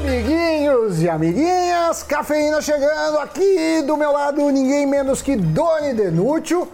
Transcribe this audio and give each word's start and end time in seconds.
Amiguinhos 0.00 1.02
e 1.02 1.10
amiguinhas, 1.10 2.02
cafeína 2.02 2.62
chegando 2.62 3.18
aqui 3.18 3.82
do 3.86 3.98
meu 3.98 4.10
lado, 4.10 4.40
ninguém 4.50 4.86
menos 4.86 5.20
que 5.20 5.36
Doni 5.36 5.92
Denúcio. 5.92 6.66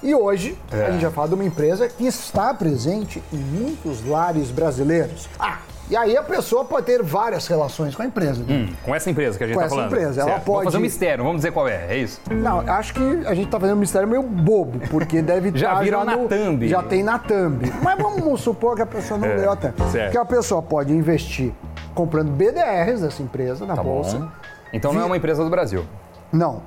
E 0.00 0.14
hoje 0.14 0.56
É. 0.72 0.86
a 0.86 0.90
gente 0.92 1.02
vai 1.02 1.10
falar 1.10 1.26
de 1.26 1.34
uma 1.34 1.44
empresa 1.44 1.88
que 1.88 2.06
está 2.06 2.54
presente 2.54 3.20
em 3.32 3.36
muitos 3.36 4.06
lares 4.06 4.50
brasileiros. 4.52 5.28
Ah, 5.40 5.58
e 5.90 5.96
aí 5.96 6.16
a 6.16 6.22
pessoa 6.22 6.64
pode 6.64 6.86
ter 6.86 7.02
várias 7.02 7.48
relações 7.48 7.96
com 7.96 8.02
a 8.02 8.06
empresa. 8.06 8.44
né? 8.44 8.68
Hum, 8.70 8.72
com 8.84 8.94
essa 8.94 9.10
empresa 9.10 9.36
que 9.36 9.42
a 9.42 9.46
gente 9.48 9.54
Com 9.54 9.60
tá 9.60 9.66
essa 9.66 9.74
falando. 9.74 9.92
empresa, 9.92 10.20
ela 10.20 10.30
Certo. 10.30 10.44
Vamos 10.44 10.44
pode- 10.60 10.64
fazer 10.66 10.76
um 10.78 10.80
mistério, 10.80 11.24
vamos 11.24 11.38
dizer 11.40 11.50
qual 11.52 11.66
é, 11.68 11.86
é 11.90 11.96
isso? 11.98 12.20
Não, 12.30 12.60
acho 12.60 12.94
que 12.94 13.22
a 13.26 13.34
gente 13.34 13.48
tá 13.50 13.58
fazendo 13.58 13.76
um 13.76 13.80
mistério 13.80 14.06
meio 14.06 14.22
bobo, 14.22 14.78
porque 14.88 15.20
deve 15.20 15.50
Já 15.58 15.70
estar 15.72 15.82
viram 15.82 16.04
na 16.04 16.16
no, 16.16 16.28
thumb. 16.28 16.68
Já 16.68 16.80
tem 16.82 17.02
na 17.02 17.18
thumb. 17.18 17.72
Mas 17.82 17.98
vamos 17.98 18.40
supor 18.40 18.76
que 18.76 18.82
a 18.82 18.86
pessoa 18.86 19.18
não 19.18 19.26
É, 19.28 19.36
leu 19.36 19.50
a 19.50 19.56
thumb. 19.56 19.74
certo. 19.90 20.12
Que 20.12 20.18
a 20.18 20.24
pessoa 20.24 20.62
pode 20.62 20.92
investir 20.92 21.52
comprando 21.94 22.30
BDRs 22.30 23.00
dessa 23.02 23.22
empresa 23.22 23.64
na 23.66 23.74
Tá 23.76 23.82
bolsa. 23.82 24.18
bom. 24.18 24.28
Então 24.72 24.92
não 24.92 25.02
é 25.02 25.04
uma 25.04 25.16
empresa 25.16 25.44
do 25.44 25.50
Brasil. 25.50 25.84
Não. 26.32 26.62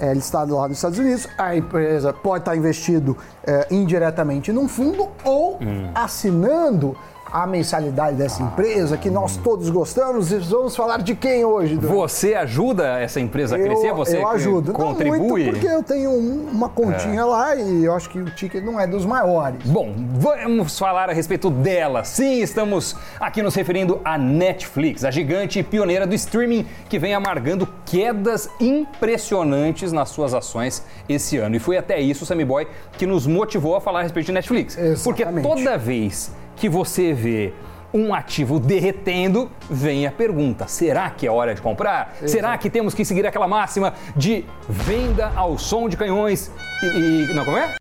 É 0.00 0.12
listado 0.12 0.56
lá 0.56 0.66
nos 0.66 0.78
Estados 0.78 0.98
Unidos. 0.98 1.28
A 1.38 1.54
empresa 1.54 2.12
pode 2.12 2.42
estar 2.42 2.56
investido 2.56 3.16
é, 3.46 3.66
indiretamente 3.70 4.50
num 4.52 4.66
fundo 4.66 5.08
ou 5.24 5.58
Hum. 5.62 5.90
assinando 5.94 6.96
a 7.32 7.46
mensalidade 7.46 8.16
dessa 8.16 8.42
empresa 8.42 8.96
que 8.96 9.08
nós 9.10 9.36
todos 9.38 9.70
gostamos. 9.70 10.30
E 10.30 10.36
vamos 10.38 10.76
falar 10.76 10.98
de 11.02 11.14
quem 11.14 11.44
hoje? 11.44 11.76
Você 11.76 12.34
ajuda 12.34 12.98
essa 13.00 13.18
empresa 13.20 13.56
a 13.56 13.58
crescer? 13.58 13.92
Você 13.94 14.18
eu 14.18 14.28
ajudo. 14.28 14.72
contribui? 14.72 15.44
Não 15.46 15.52
porque 15.52 15.66
eu 15.66 15.82
tenho 15.82 16.10
um- 16.10 16.48
uma 16.52 16.68
continha 16.68 17.24
lá 17.24 17.54
e 17.56 17.84
eu 17.84 17.94
acho 17.94 18.10
que 18.10 18.18
o 18.18 18.26
ticket 18.34 18.62
não 18.62 18.78
é 18.78 18.86
dos 18.86 19.04
maiores. 19.06 19.62
Bom, 19.64 19.94
vamos 20.18 20.78
falar 20.78 21.08
a 21.08 21.12
respeito 21.12 21.48
dela. 21.50 22.04
Sim, 22.04 22.40
estamos 22.42 22.94
aqui 23.18 23.42
nos 23.42 23.54
referindo 23.54 24.00
à 24.04 24.18
Netflix, 24.18 25.04
a 25.04 25.10
gigante 25.10 25.62
pioneira 25.62 26.06
do 26.06 26.14
streaming 26.14 26.66
que 26.88 26.98
vem 26.98 27.14
amargando 27.14 27.66
quedas 27.86 28.48
impressionantes 28.60 29.92
nas 29.92 30.08
suas 30.10 30.34
ações 30.34 30.82
esse 31.08 31.38
ano. 31.38 31.56
E 31.56 31.58
foi 31.58 31.76
até 31.76 32.00
isso, 32.00 32.24
Sammy 32.26 32.44
Boy, 32.44 32.66
que 32.98 33.06
nos 33.06 33.26
motivou 33.26 33.76
a 33.76 33.80
falar 33.80 34.00
a 34.00 34.02
respeito 34.02 34.26
de 34.26 34.32
Netflix. 34.32 34.76
Porque 35.02 35.22
Exatamente. 35.22 35.48
toda 35.48 35.78
vez 35.78 36.30
que 36.56 36.68
você 36.68 37.12
vê 37.12 37.52
um 37.94 38.14
ativo 38.14 38.58
derretendo, 38.58 39.50
vem 39.68 40.06
a 40.06 40.10
pergunta: 40.12 40.66
será 40.66 41.10
que 41.10 41.26
é 41.26 41.30
hora 41.30 41.54
de 41.54 41.60
comprar? 41.60 42.14
Será 42.26 42.56
que 42.56 42.70
temos 42.70 42.94
que 42.94 43.04
seguir 43.04 43.26
aquela 43.26 43.46
máxima 43.48 43.94
de 44.16 44.44
venda 44.68 45.30
ao 45.36 45.58
som 45.58 45.88
de 45.88 45.96
canhões 45.96 46.50
e. 46.82 46.86
e- 47.30 47.34
não, 47.34 47.44
como 47.44 47.56
é? 47.58 47.74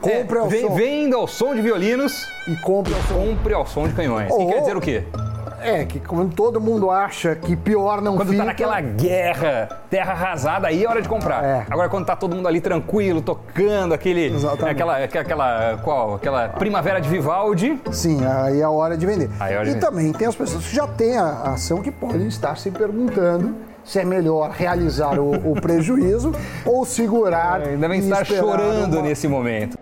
Compre 0.00 0.38
ao 0.38 0.48
vem- 0.48 0.62
som. 0.66 0.74
Venda 0.74 1.16
ao 1.16 1.28
som 1.28 1.54
de 1.54 1.62
violinos, 1.62 2.26
E 2.48 2.56
compra 2.56 2.92
o 2.92 3.02
seu. 3.04 3.16
compre 3.16 3.54
ao 3.54 3.64
som 3.64 3.86
de 3.86 3.94
canhões. 3.94 4.32
Oh, 4.32 4.42
e 4.42 4.46
quer 4.52 4.58
dizer 4.60 4.76
o 4.76 4.80
quê? 4.80 5.04
É, 5.64 5.84
que 5.84 6.00
quando 6.00 6.34
todo 6.34 6.60
mundo 6.60 6.90
acha 6.90 7.34
que 7.34 7.54
pior 7.56 8.00
não 8.00 8.16
Quando 8.16 8.28
fica... 8.30 8.42
tá 8.42 8.46
naquela 8.46 8.80
guerra, 8.80 9.68
terra 9.90 10.12
arrasada, 10.12 10.68
aí 10.68 10.84
é 10.84 10.88
hora 10.88 11.00
de 11.02 11.08
comprar. 11.08 11.44
É. 11.44 11.66
Agora 11.70 11.88
quando 11.88 12.06
tá 12.06 12.16
todo 12.16 12.34
mundo 12.34 12.48
ali 12.48 12.60
tranquilo, 12.60 13.20
tocando 13.22 13.94
aquele. 13.94 14.26
Exatamente. 14.34 14.70
Aquela, 14.70 14.96
aquela. 15.04 15.78
Qual? 15.82 16.14
Aquela 16.16 16.48
primavera 16.50 17.00
de 17.00 17.08
Vivaldi. 17.08 17.80
Sim, 17.90 18.24
aí 18.26 18.60
é 18.60 18.64
a 18.64 18.70
hora 18.70 18.96
de 18.96 19.06
vender. 19.06 19.30
É 19.40 19.44
hora 19.56 19.64
de 19.64 19.70
e 19.70 19.74
vender. 19.74 19.86
também 19.86 20.12
tem 20.12 20.26
as 20.28 20.34
pessoas 20.34 20.66
que 20.66 20.74
já 20.74 20.86
têm 20.86 21.16
a 21.16 21.42
ação 21.52 21.80
que 21.82 21.90
podem 21.90 22.26
estar 22.28 22.56
se 22.56 22.70
perguntando 22.70 23.54
se 23.84 23.98
é 23.98 24.04
melhor 24.04 24.50
realizar 24.50 25.18
o, 25.18 25.52
o 25.52 25.60
prejuízo 25.60 26.32
ou 26.64 26.84
segurar 26.84 27.60
Ainda 27.62 27.88
bem 27.88 27.98
estar 28.00 28.24
chorando 28.24 28.94
uma- 28.98 29.02
nesse 29.02 29.26
momento. 29.26 29.76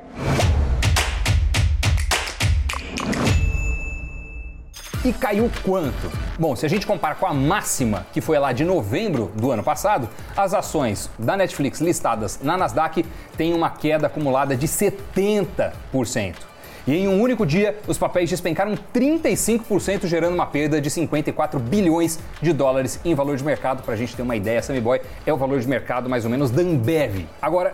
E 5.03 5.15
caiu 5.15 5.51
quanto? 5.63 6.13
Bom, 6.39 6.55
se 6.55 6.67
a 6.67 6.69
gente 6.69 6.87
compara 6.87 7.15
com 7.15 7.25
a 7.25 7.33
máxima, 7.33 8.07
que 8.13 8.21
foi 8.21 8.39
lá 8.39 8.53
de 8.53 8.65
novembro 8.65 9.33
do 9.35 9.51
ano 9.51 9.63
passado, 9.63 10.07
as 10.37 10.53
ações 10.53 11.09
da 11.19 11.39
Netflix 11.39 11.81
listadas 11.81 12.39
na 12.43 12.55
Nasdaq 12.55 13.07
têm 13.35 13.55
uma 13.55 13.71
queda 13.71 14.09
acumulada 14.09 14.55
de 14.55 14.69
70%. 14.69 15.73
E 16.87 16.95
em 16.95 17.09
um 17.09 17.19
único 17.19 17.47
dia, 17.47 17.79
os 17.87 17.97
papéis 17.97 18.29
despencaram 18.29 18.75
35%, 18.95 20.07
gerando 20.07 20.35
uma 20.35 20.45
perda 20.45 20.79
de 20.79 20.91
54 20.91 21.59
bilhões 21.59 22.19
de 22.43 22.53
dólares 22.53 23.01
em 23.03 23.15
valor 23.15 23.39
de 23.39 23.45
mercado. 23.45 23.83
Para 23.83 23.95
a 23.95 23.97
gente 23.97 24.15
ter 24.15 24.21
uma 24.21 24.37
ideia, 24.37 24.61
Sammy 24.61 24.83
Boy 24.83 25.01
é 25.25 25.33
o 25.33 25.37
valor 25.39 25.61
de 25.61 25.67
mercado 25.67 26.11
mais 26.11 26.27
ou 26.27 26.31
menos 26.31 26.51
da 26.51 26.61
Ambev. 26.61 27.27
Agora, 27.41 27.73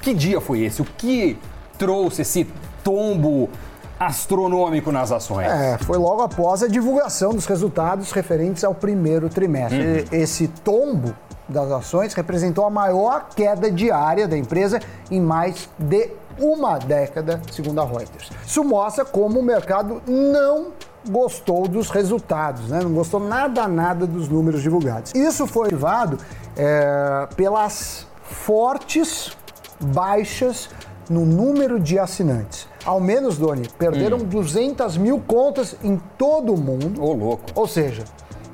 que 0.00 0.14
dia 0.14 0.40
foi 0.40 0.60
esse? 0.60 0.80
O 0.80 0.84
que 0.84 1.36
trouxe 1.76 2.22
esse 2.22 2.46
tombo 2.84 3.50
astronômico 4.00 4.90
nas 4.90 5.12
ações? 5.12 5.46
É, 5.46 5.76
foi 5.78 5.98
logo 5.98 6.22
após 6.22 6.62
a 6.62 6.66
divulgação 6.68 7.32
dos 7.34 7.44
resultados 7.44 8.10
referentes 8.12 8.64
ao 8.64 8.74
primeiro 8.74 9.28
trimestre. 9.28 10.06
E- 10.10 10.16
Esse 10.16 10.48
tombo 10.48 11.14
das 11.46 11.70
ações 11.70 12.14
representou 12.14 12.64
a 12.64 12.70
maior 12.70 13.28
queda 13.36 13.70
diária 13.70 14.26
da 14.26 14.38
empresa 14.38 14.80
em 15.10 15.20
mais 15.20 15.68
de 15.78 16.10
uma 16.38 16.78
década, 16.78 17.42
segundo 17.52 17.80
a 17.80 17.84
Reuters. 17.84 18.30
Isso 18.46 18.64
mostra 18.64 19.04
como 19.04 19.40
o 19.40 19.42
mercado 19.42 20.00
não 20.06 20.68
gostou 21.08 21.68
dos 21.68 21.90
resultados, 21.90 22.68
né? 22.70 22.80
não 22.82 22.92
gostou 22.92 23.20
nada, 23.20 23.66
nada 23.68 24.06
dos 24.06 24.28
números 24.28 24.62
divulgados. 24.62 25.12
Isso 25.14 25.46
foi 25.46 25.64
motivado 25.64 26.18
é, 26.56 27.28
pelas 27.36 28.06
fortes 28.22 29.36
baixas 29.80 30.68
no 31.10 31.26
número 31.26 31.80
de 31.80 31.98
assinantes. 31.98 32.68
Ao 32.84 33.00
menos, 33.00 33.36
Doni, 33.36 33.68
perderam 33.76 34.18
200 34.18 34.96
mil 34.96 35.18
contas 35.18 35.74
em 35.82 36.00
todo 36.16 36.54
o 36.54 36.56
mundo. 36.56 37.02
Ô, 37.02 37.12
louco. 37.12 37.46
Ou 37.52 37.66
seja, 37.66 38.04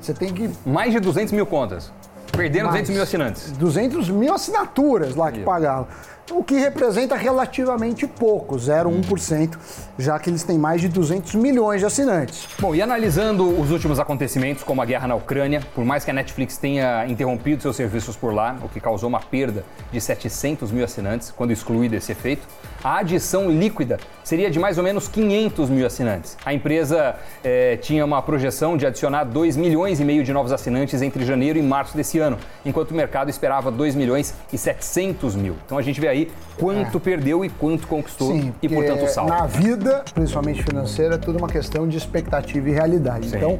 você 0.01 0.11
tem 0.11 0.33
que. 0.33 0.49
Mais 0.65 0.91
de 0.91 0.99
200 0.99 1.31
mil 1.33 1.45
contas. 1.45 1.93
Perderam 2.31 2.69
mais 2.69 2.81
200 2.81 2.89
mil 2.89 3.03
assinantes. 3.03 3.51
200 3.51 4.09
mil 4.09 4.33
assinaturas 4.33 5.15
lá 5.15 5.31
que 5.31 5.41
pagavam. 5.41 5.87
O 6.31 6.43
que 6.43 6.55
representa 6.55 7.15
relativamente 7.15 8.05
pouco, 8.05 8.55
0,1%, 8.55 9.57
já 9.97 10.17
que 10.19 10.29
eles 10.29 10.43
têm 10.43 10.57
mais 10.57 10.81
de 10.81 10.87
200 10.87 11.35
milhões 11.35 11.79
de 11.79 11.85
assinantes. 11.85 12.47
Bom, 12.59 12.75
e 12.75 12.81
analisando 12.81 13.59
os 13.59 13.71
últimos 13.71 13.99
acontecimentos, 13.99 14.63
como 14.63 14.81
a 14.81 14.85
guerra 14.85 15.07
na 15.07 15.15
Ucrânia, 15.15 15.61
por 15.73 15.83
mais 15.83 16.05
que 16.05 16.11
a 16.11 16.13
Netflix 16.13 16.57
tenha 16.57 17.05
interrompido 17.07 17.61
seus 17.61 17.75
serviços 17.75 18.15
por 18.15 18.33
lá, 18.33 18.55
o 18.63 18.69
que 18.69 18.79
causou 18.79 19.09
uma 19.09 19.19
perda 19.19 19.63
de 19.91 19.99
700 19.99 20.71
mil 20.71 20.83
assinantes, 20.83 21.31
quando 21.31 21.51
excluído 21.51 21.95
esse 21.95 22.11
efeito, 22.11 22.47
a 22.83 22.99
adição 22.99 23.49
líquida 23.49 23.97
seria 24.23 24.51
de 24.51 24.59
mais 24.59 24.77
ou 24.77 24.83
menos 24.83 25.07
500 25.07 25.69
mil 25.69 25.85
assinantes. 25.85 26.37
A 26.45 26.53
empresa 26.53 27.15
eh, 27.43 27.77
tinha 27.77 28.05
uma 28.05 28.21
projeção 28.21 28.77
de 28.77 28.85
adicionar 28.85 29.23
2 29.23 29.57
milhões 29.57 29.99
e 29.99 30.05
meio 30.05 30.23
de 30.23 30.31
novos 30.31 30.51
assinantes 30.51 31.01
entre 31.01 31.25
janeiro 31.25 31.57
e 31.57 31.61
março 31.61 31.95
desse 31.95 32.19
ano, 32.19 32.37
enquanto 32.65 32.91
o 32.91 32.93
mercado 32.93 33.29
esperava 33.29 33.71
2 33.71 33.95
milhões 33.95 34.33
e 34.51 34.57
700 34.57 35.35
mil. 35.35 35.55
Então 35.65 35.77
a 35.77 35.81
gente 35.81 35.99
vê 35.99 36.07
aí 36.07 36.31
quanto 36.57 36.99
perdeu 36.99 37.45
e 37.45 37.49
quanto 37.49 37.87
conquistou 37.87 38.35
e, 38.35 38.51
porque 38.51 38.69
portanto, 38.69 39.07
saldo. 39.07 39.31
Na 39.31 39.45
vida, 39.45 39.86
principalmente 40.13 40.63
financeira, 40.63 41.15
é 41.15 41.17
tudo 41.17 41.37
uma 41.37 41.47
questão 41.47 41.87
de 41.87 41.97
expectativa 41.97 42.69
e 42.69 42.71
realidade. 42.71 43.29
Sim. 43.29 43.37
Então, 43.37 43.57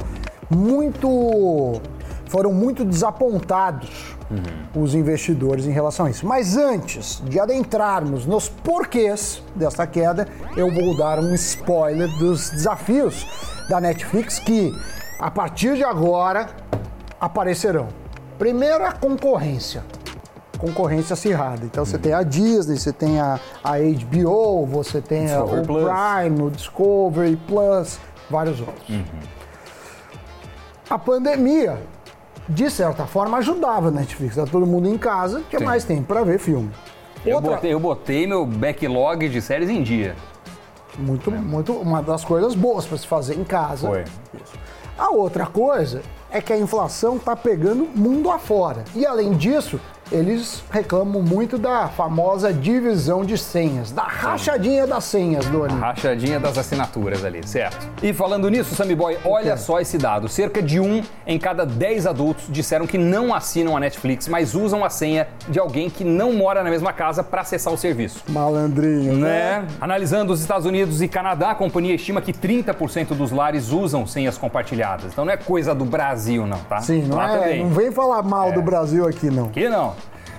muito. 0.50 1.80
Foram 2.26 2.52
muito 2.52 2.84
desapontados 2.84 4.16
Uhum. 4.30 4.82
os 4.82 4.94
investidores 4.94 5.64
em 5.64 5.70
relação 5.70 6.04
a 6.04 6.10
isso. 6.10 6.26
Mas 6.26 6.54
antes 6.58 7.22
de 7.24 7.40
adentrarmos 7.40 8.26
nos 8.26 8.46
porquês 8.46 9.42
dessa 9.56 9.86
queda, 9.86 10.28
eu 10.54 10.70
vou 10.70 10.94
dar 10.98 11.18
um 11.18 11.32
spoiler 11.34 12.06
dos 12.18 12.50
desafios 12.50 13.26
da 13.70 13.80
Netflix 13.80 14.38
que, 14.38 14.70
a 15.18 15.30
partir 15.30 15.76
de 15.76 15.82
agora, 15.84 16.48
aparecerão. 17.18 17.88
Primeiro, 18.38 18.84
a 18.84 18.92
concorrência 18.92 19.82
concorrência 20.58 21.14
acirrada. 21.14 21.64
Então 21.64 21.84
você 21.84 21.96
tem 21.98 22.12
a 22.12 22.22
Disney, 22.22 22.76
você 22.78 22.92
tem 22.92 23.18
a, 23.20 23.38
a 23.62 23.78
HBO, 23.78 24.66
você 24.66 25.00
tem 25.00 25.32
a- 25.32 25.44
o 25.44 25.62
Plus. 25.64 25.84
Prime, 25.84 26.42
o 26.42 26.50
Discovery 26.50 27.36
Plus, 27.46 27.98
vários 28.30 28.60
outros. 28.60 28.98
A 30.90 30.98
pandemia, 30.98 31.78
de 32.48 32.70
certa 32.70 33.06
forma, 33.06 33.38
ajudava 33.38 33.88
a 33.88 33.90
Netflix. 33.90 34.36
Tá 34.36 34.46
todo 34.46 34.66
mundo 34.66 34.88
em 34.88 34.96
casa, 34.96 35.42
tinha 35.50 35.58
Sim. 35.60 35.64
mais 35.66 35.84
tempo 35.84 36.04
para 36.04 36.22
ver 36.24 36.38
filme. 36.38 36.70
Eu 37.26 37.36
Outra- 37.36 37.54
botei, 37.56 37.72
eu 37.74 37.80
botei 37.80 38.26
meu 38.26 38.46
backlog 38.46 39.28
de 39.28 39.42
séries 39.42 39.68
em 39.68 39.82
dia. 39.82 40.16
Muito, 40.96 41.30
muito, 41.30 41.72
uma 41.72 42.02
das 42.02 42.24
coisas 42.24 42.54
boas 42.54 42.84
para 42.86 42.96
se 42.98 43.06
fazer 43.06 43.38
em 43.38 43.44
casa. 43.44 43.86
Foi. 43.86 44.04
A 44.98 45.10
outra 45.10 45.46
coisa 45.46 46.02
é 46.30 46.40
que 46.40 46.52
a 46.52 46.58
inflação 46.58 47.16
está 47.16 47.36
pegando 47.36 47.86
mundo 47.94 48.30
afora. 48.30 48.84
E 48.96 49.06
além 49.06 49.32
disso, 49.34 49.78
eles 50.10 50.62
reclamam 50.70 51.22
muito 51.22 51.58
da 51.58 51.88
famosa 51.88 52.52
divisão 52.52 53.24
de 53.24 53.36
senhas, 53.38 53.90
da 53.90 54.02
rachadinha 54.02 54.86
das 54.86 55.04
senhas, 55.04 55.46
Doni. 55.46 55.74
Rachadinha 55.78 56.38
das 56.40 56.56
assinaturas 56.58 57.24
ali, 57.24 57.46
certo? 57.46 57.88
E 58.02 58.12
falando 58.12 58.48
nisso, 58.48 58.74
Sammy 58.74 58.94
Boy, 58.94 59.18
olha 59.24 59.56
só 59.56 59.80
esse 59.80 59.98
dado. 59.98 60.28
Cerca 60.28 60.62
de 60.62 60.80
um 60.80 61.02
em 61.26 61.38
cada 61.38 61.64
dez 61.66 62.06
adultos 62.06 62.44
disseram 62.48 62.86
que 62.86 62.98
não 62.98 63.34
assinam 63.34 63.76
a 63.76 63.80
Netflix, 63.80 64.28
mas 64.28 64.54
usam 64.54 64.84
a 64.84 64.90
senha 64.90 65.28
de 65.48 65.58
alguém 65.58 65.88
que 65.90 66.04
não 66.04 66.32
mora 66.32 66.62
na 66.62 66.70
mesma 66.70 66.92
casa 66.92 67.22
para 67.22 67.42
acessar 67.42 67.72
o 67.72 67.76
serviço. 67.76 68.22
Malandrinho, 68.28 69.14
né? 69.16 69.66
Analisando 69.80 70.32
os 70.32 70.40
Estados 70.40 70.66
Unidos 70.66 71.02
e 71.02 71.08
Canadá, 71.08 71.50
a 71.50 71.54
companhia 71.54 71.94
estima 71.94 72.20
que 72.20 72.32
30% 72.32 73.08
dos 73.14 73.30
lares 73.30 73.70
usam 73.70 74.06
senhas 74.06 74.38
compartilhadas. 74.38 75.12
Então 75.12 75.24
não 75.24 75.32
é 75.32 75.36
coisa 75.36 75.74
do 75.74 75.84
Brasil, 75.84 76.46
não, 76.46 76.58
tá? 76.60 76.80
Sim, 76.80 77.02
não 77.02 77.16
Lá 77.16 77.34
é. 77.34 77.38
também. 77.38 77.64
Não 77.64 77.70
vem 77.70 77.90
falar 77.92 78.22
mal 78.22 78.48
É. 78.48 78.52
do 78.52 78.62
Brasil 78.62 79.06
aqui, 79.06 79.30
não. 79.30 79.46
Aqui 79.46 79.68
não. 79.68 79.94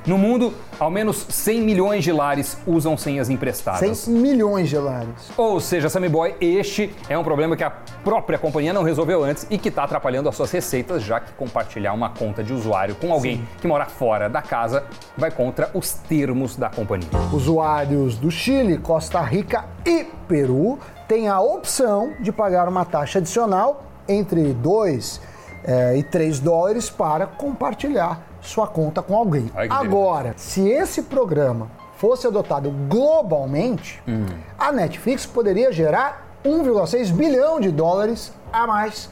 No 0.05 0.17
mundo, 0.17 0.53
ao 0.79 0.89
menos 0.89 1.25
100 1.29 1.61
milhões 1.61 2.03
de 2.03 2.11
lares 2.11 2.57
usam 2.65 2.97
senhas 2.97 3.29
emprestadas. 3.29 3.97
100 3.97 4.13
milhões 4.13 4.69
de 4.69 4.77
lares. 4.77 5.31
Ou 5.37 5.59
seja, 5.59 5.89
Sammy 5.89 6.09
Boy, 6.09 6.35
este 6.39 6.95
é 7.09 7.17
um 7.17 7.23
problema 7.23 7.55
que 7.55 7.63
a 7.63 7.69
própria 7.69 8.39
companhia 8.39 8.73
não 8.73 8.83
resolveu 8.83 9.23
antes 9.23 9.45
e 9.49 9.57
que 9.57 9.69
está 9.69 9.83
atrapalhando 9.83 10.29
as 10.29 10.35
suas 10.35 10.51
receitas, 10.51 11.03
já 11.03 11.19
que 11.19 11.33
compartilhar 11.33 11.93
uma 11.93 12.09
conta 12.09 12.43
de 12.43 12.53
usuário 12.53 12.95
com 12.95 13.11
alguém 13.11 13.45
que 13.61 13.67
mora 13.67 13.85
fora 13.85 14.29
da 14.29 14.41
casa 14.41 14.83
vai 15.17 15.31
contra 15.31 15.69
os 15.73 15.91
termos 15.93 16.55
da 16.55 16.69
companhia. 16.69 17.09
Usuários 17.33 18.17
do 18.17 18.31
Chile, 18.31 18.77
Costa 18.77 19.21
Rica 19.21 19.65
e 19.85 20.05
Peru 20.27 20.79
têm 21.07 21.27
a 21.27 21.41
opção 21.41 22.13
de 22.19 22.31
pagar 22.31 22.67
uma 22.67 22.85
taxa 22.85 23.19
adicional 23.19 23.83
entre 24.07 24.53
2 24.53 25.21
eh, 25.65 25.97
e 25.97 26.03
3 26.03 26.39
dólares 26.39 26.89
para 26.89 27.27
compartilhar 27.27 28.28
sua 28.49 28.67
conta 28.67 29.01
com 29.01 29.15
alguém. 29.15 29.49
Agora, 29.69 30.33
se 30.35 30.67
esse 30.67 31.03
programa 31.03 31.67
fosse 31.97 32.25
adotado 32.27 32.71
globalmente, 32.89 34.01
Hum. 34.07 34.25
a 34.57 34.71
Netflix 34.71 35.25
poderia 35.25 35.71
gerar 35.71 36.27
1,6 36.43 37.11
bilhão 37.11 37.59
de 37.59 37.69
dólares 37.71 38.33
a 38.51 38.65
mais 38.65 39.09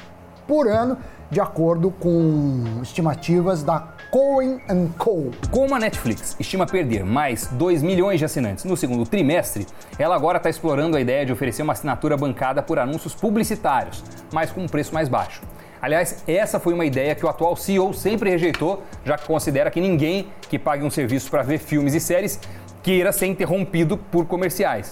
por 0.48 0.68
ano, 0.68 0.98
de 1.30 1.42
acordo 1.42 1.92
com 1.92 2.63
estimativas 2.81 3.62
da 3.62 3.86
Cohen 4.10 4.62
Co. 4.98 5.30
Como 5.51 5.75
a 5.75 5.80
Netflix 5.80 6.38
estima 6.39 6.66
perder 6.66 7.04
mais 7.04 7.48
2 7.48 7.84
milhões 7.84 8.19
de 8.19 8.25
assinantes 8.25 8.63
no 8.63 8.78
segundo 8.78 9.06
trimestre, 9.06 9.68
ela 10.00 10.16
agora 10.16 10.38
está 10.38 10.50
explorando 10.50 10.95
a 10.95 11.01
ideia 11.01 11.25
de 11.25 11.34
oferecer 11.34 11.63
uma 11.63 11.74
assinatura 11.74 12.16
bancada 12.16 12.63
por 12.63 12.80
anúncios 12.80 13.13
publicitários, 13.13 14.01
mas 14.31 14.51
com 14.51 14.62
um 14.62 14.68
preço 14.68 14.94
mais 14.94 15.10
baixo. 15.10 15.42
Aliás, 15.81 16.24
essa 16.27 16.59
foi 16.59 16.74
uma 16.74 16.85
ideia 16.85 17.13
que 17.13 17.25
o 17.25 17.29
atual 17.29 17.56
CEO 17.56 17.94
sempre 17.94 18.29
rejeitou, 18.29 18.83
já 19.06 19.18
que 19.18 19.25
considera 19.25 19.69
que 19.69 19.79
ninguém 19.79 20.27
que 20.50 20.57
pague 20.57 20.83
um 20.83 20.89
serviço 20.89 21.29
para 21.29 21.44
ver 21.44 21.59
filmes 21.59 21.94
e 21.94 22.00
séries 22.00 22.39
queira 22.81 23.12
ser 23.12 23.27
interrompido 23.27 23.97
por 23.97 24.25
comerciais. 24.25 24.91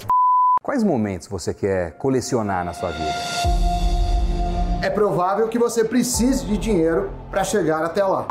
Quais 0.61 0.83
momentos 0.83 1.27
você 1.27 1.53
quer 1.53 1.97
colecionar 1.97 2.63
na 2.63 2.73
sua 2.73 2.91
vida? 2.91 3.13
É 4.83 4.89
provável 4.89 5.47
que 5.47 5.57
você 5.57 5.83
precise 5.83 6.45
de 6.45 6.57
dinheiro 6.57 7.09
para 7.31 7.43
chegar 7.43 7.83
até 7.83 8.03
lá. 8.03 8.27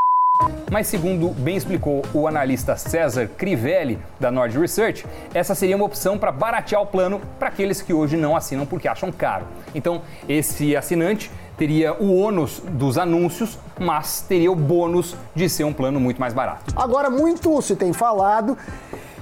Mas, 0.70 0.88
segundo 0.88 1.28
bem 1.28 1.56
explicou 1.56 2.02
o 2.12 2.26
analista 2.26 2.76
César 2.76 3.28
Crivelli, 3.28 4.00
da 4.18 4.32
Nord 4.32 4.58
Research, 4.58 5.06
essa 5.32 5.54
seria 5.54 5.76
uma 5.76 5.84
opção 5.84 6.18
para 6.18 6.32
baratear 6.32 6.82
o 6.82 6.86
plano 6.86 7.20
para 7.38 7.48
aqueles 7.48 7.80
que 7.80 7.92
hoje 7.92 8.16
não 8.16 8.36
assinam 8.36 8.66
porque 8.66 8.88
acham 8.88 9.12
caro. 9.12 9.46
Então, 9.72 10.02
esse 10.28 10.76
assinante 10.76 11.30
teria 11.56 11.94
o 11.94 12.14
ônus 12.16 12.60
dos 12.64 12.98
anúncios, 12.98 13.58
mas 13.78 14.20
teria 14.20 14.50
o 14.50 14.56
bônus 14.56 15.16
de 15.34 15.48
ser 15.48 15.64
um 15.64 15.72
plano 15.72 16.00
muito 16.00 16.20
mais 16.20 16.34
barato. 16.34 16.72
Agora, 16.76 17.10
muito 17.10 17.60
se 17.62 17.76
tem 17.76 17.92
falado 17.92 18.56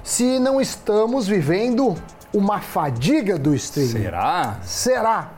se 0.03 0.39
não 0.39 0.61
estamos 0.61 1.27
vivendo 1.27 1.95
uma 2.33 2.61
fadiga 2.61 3.39
do 3.39 3.55
streaming. 3.55 4.03
Será? 4.03 4.57
Será? 4.63 5.31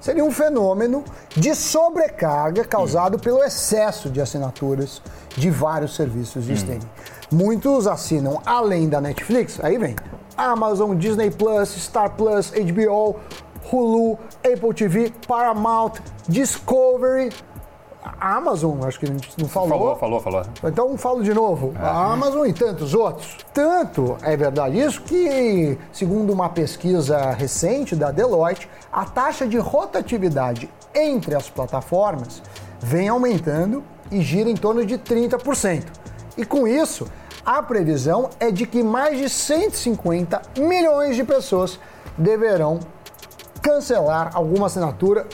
Seria 0.00 0.24
um 0.24 0.32
fenômeno 0.32 1.04
de 1.36 1.54
sobrecarga 1.54 2.64
causado 2.64 3.18
pelo 3.18 3.42
excesso 3.42 4.10
de 4.10 4.20
assinaturas 4.20 5.00
de 5.36 5.48
vários 5.48 5.94
serviços 5.94 6.44
de 6.44 6.54
streaming. 6.54 6.88
Muitos 7.30 7.86
assinam 7.86 8.42
além 8.44 8.88
da 8.88 9.00
Netflix, 9.00 9.58
aí 9.62 9.78
vem 9.78 9.94
Amazon, 10.36 10.96
Disney 10.96 11.30
Plus, 11.30 11.68
Star 11.68 12.10
Plus, 12.10 12.50
HBO, 12.50 13.16
Hulu, 13.70 14.18
Apple 14.44 14.74
TV, 14.74 15.12
Paramount, 15.26 15.92
Discovery, 16.28 17.30
Amazon, 18.20 18.82
acho 18.84 18.98
que 18.98 19.06
a 19.06 19.08
gente 19.08 19.30
não 19.38 19.48
Falou, 19.48 19.96
falou, 19.96 20.20
falou. 20.20 20.42
então 20.64 20.96
falo 20.98 21.22
de 21.22 21.32
novo, 21.32 21.72
a 21.78 22.12
Amazon 22.12 22.46
e 22.46 22.52
tantos 22.52 22.94
outros. 22.94 23.36
Tanto 23.54 24.16
é 24.22 24.36
verdade 24.36 24.78
isso 24.80 25.00
que, 25.02 25.78
segundo 25.92 26.32
uma 26.32 26.48
pesquisa 26.48 27.30
recente 27.30 27.94
da 27.94 28.10
Deloitte, 28.10 28.68
a 28.92 29.04
taxa 29.04 29.46
de 29.46 29.58
rotatividade 29.58 30.68
entre 30.94 31.34
as 31.34 31.48
plataformas 31.48 32.42
vem 32.80 33.08
aumentando 33.08 33.84
e 34.10 34.20
gira 34.20 34.50
em 34.50 34.56
torno 34.56 34.84
de 34.84 34.98
30%. 34.98 35.84
E 36.36 36.44
com 36.44 36.66
isso, 36.66 37.06
a 37.44 37.62
previsão 37.62 38.30
é 38.40 38.50
de 38.50 38.66
que 38.66 38.82
mais 38.82 39.18
de 39.18 39.28
150 39.28 40.42
milhões 40.58 41.14
de 41.16 41.24
pessoas 41.24 41.78
deverão 42.16 42.80
cancelar 43.62 44.32
alguma 44.34 44.66
assinatura 44.66 45.26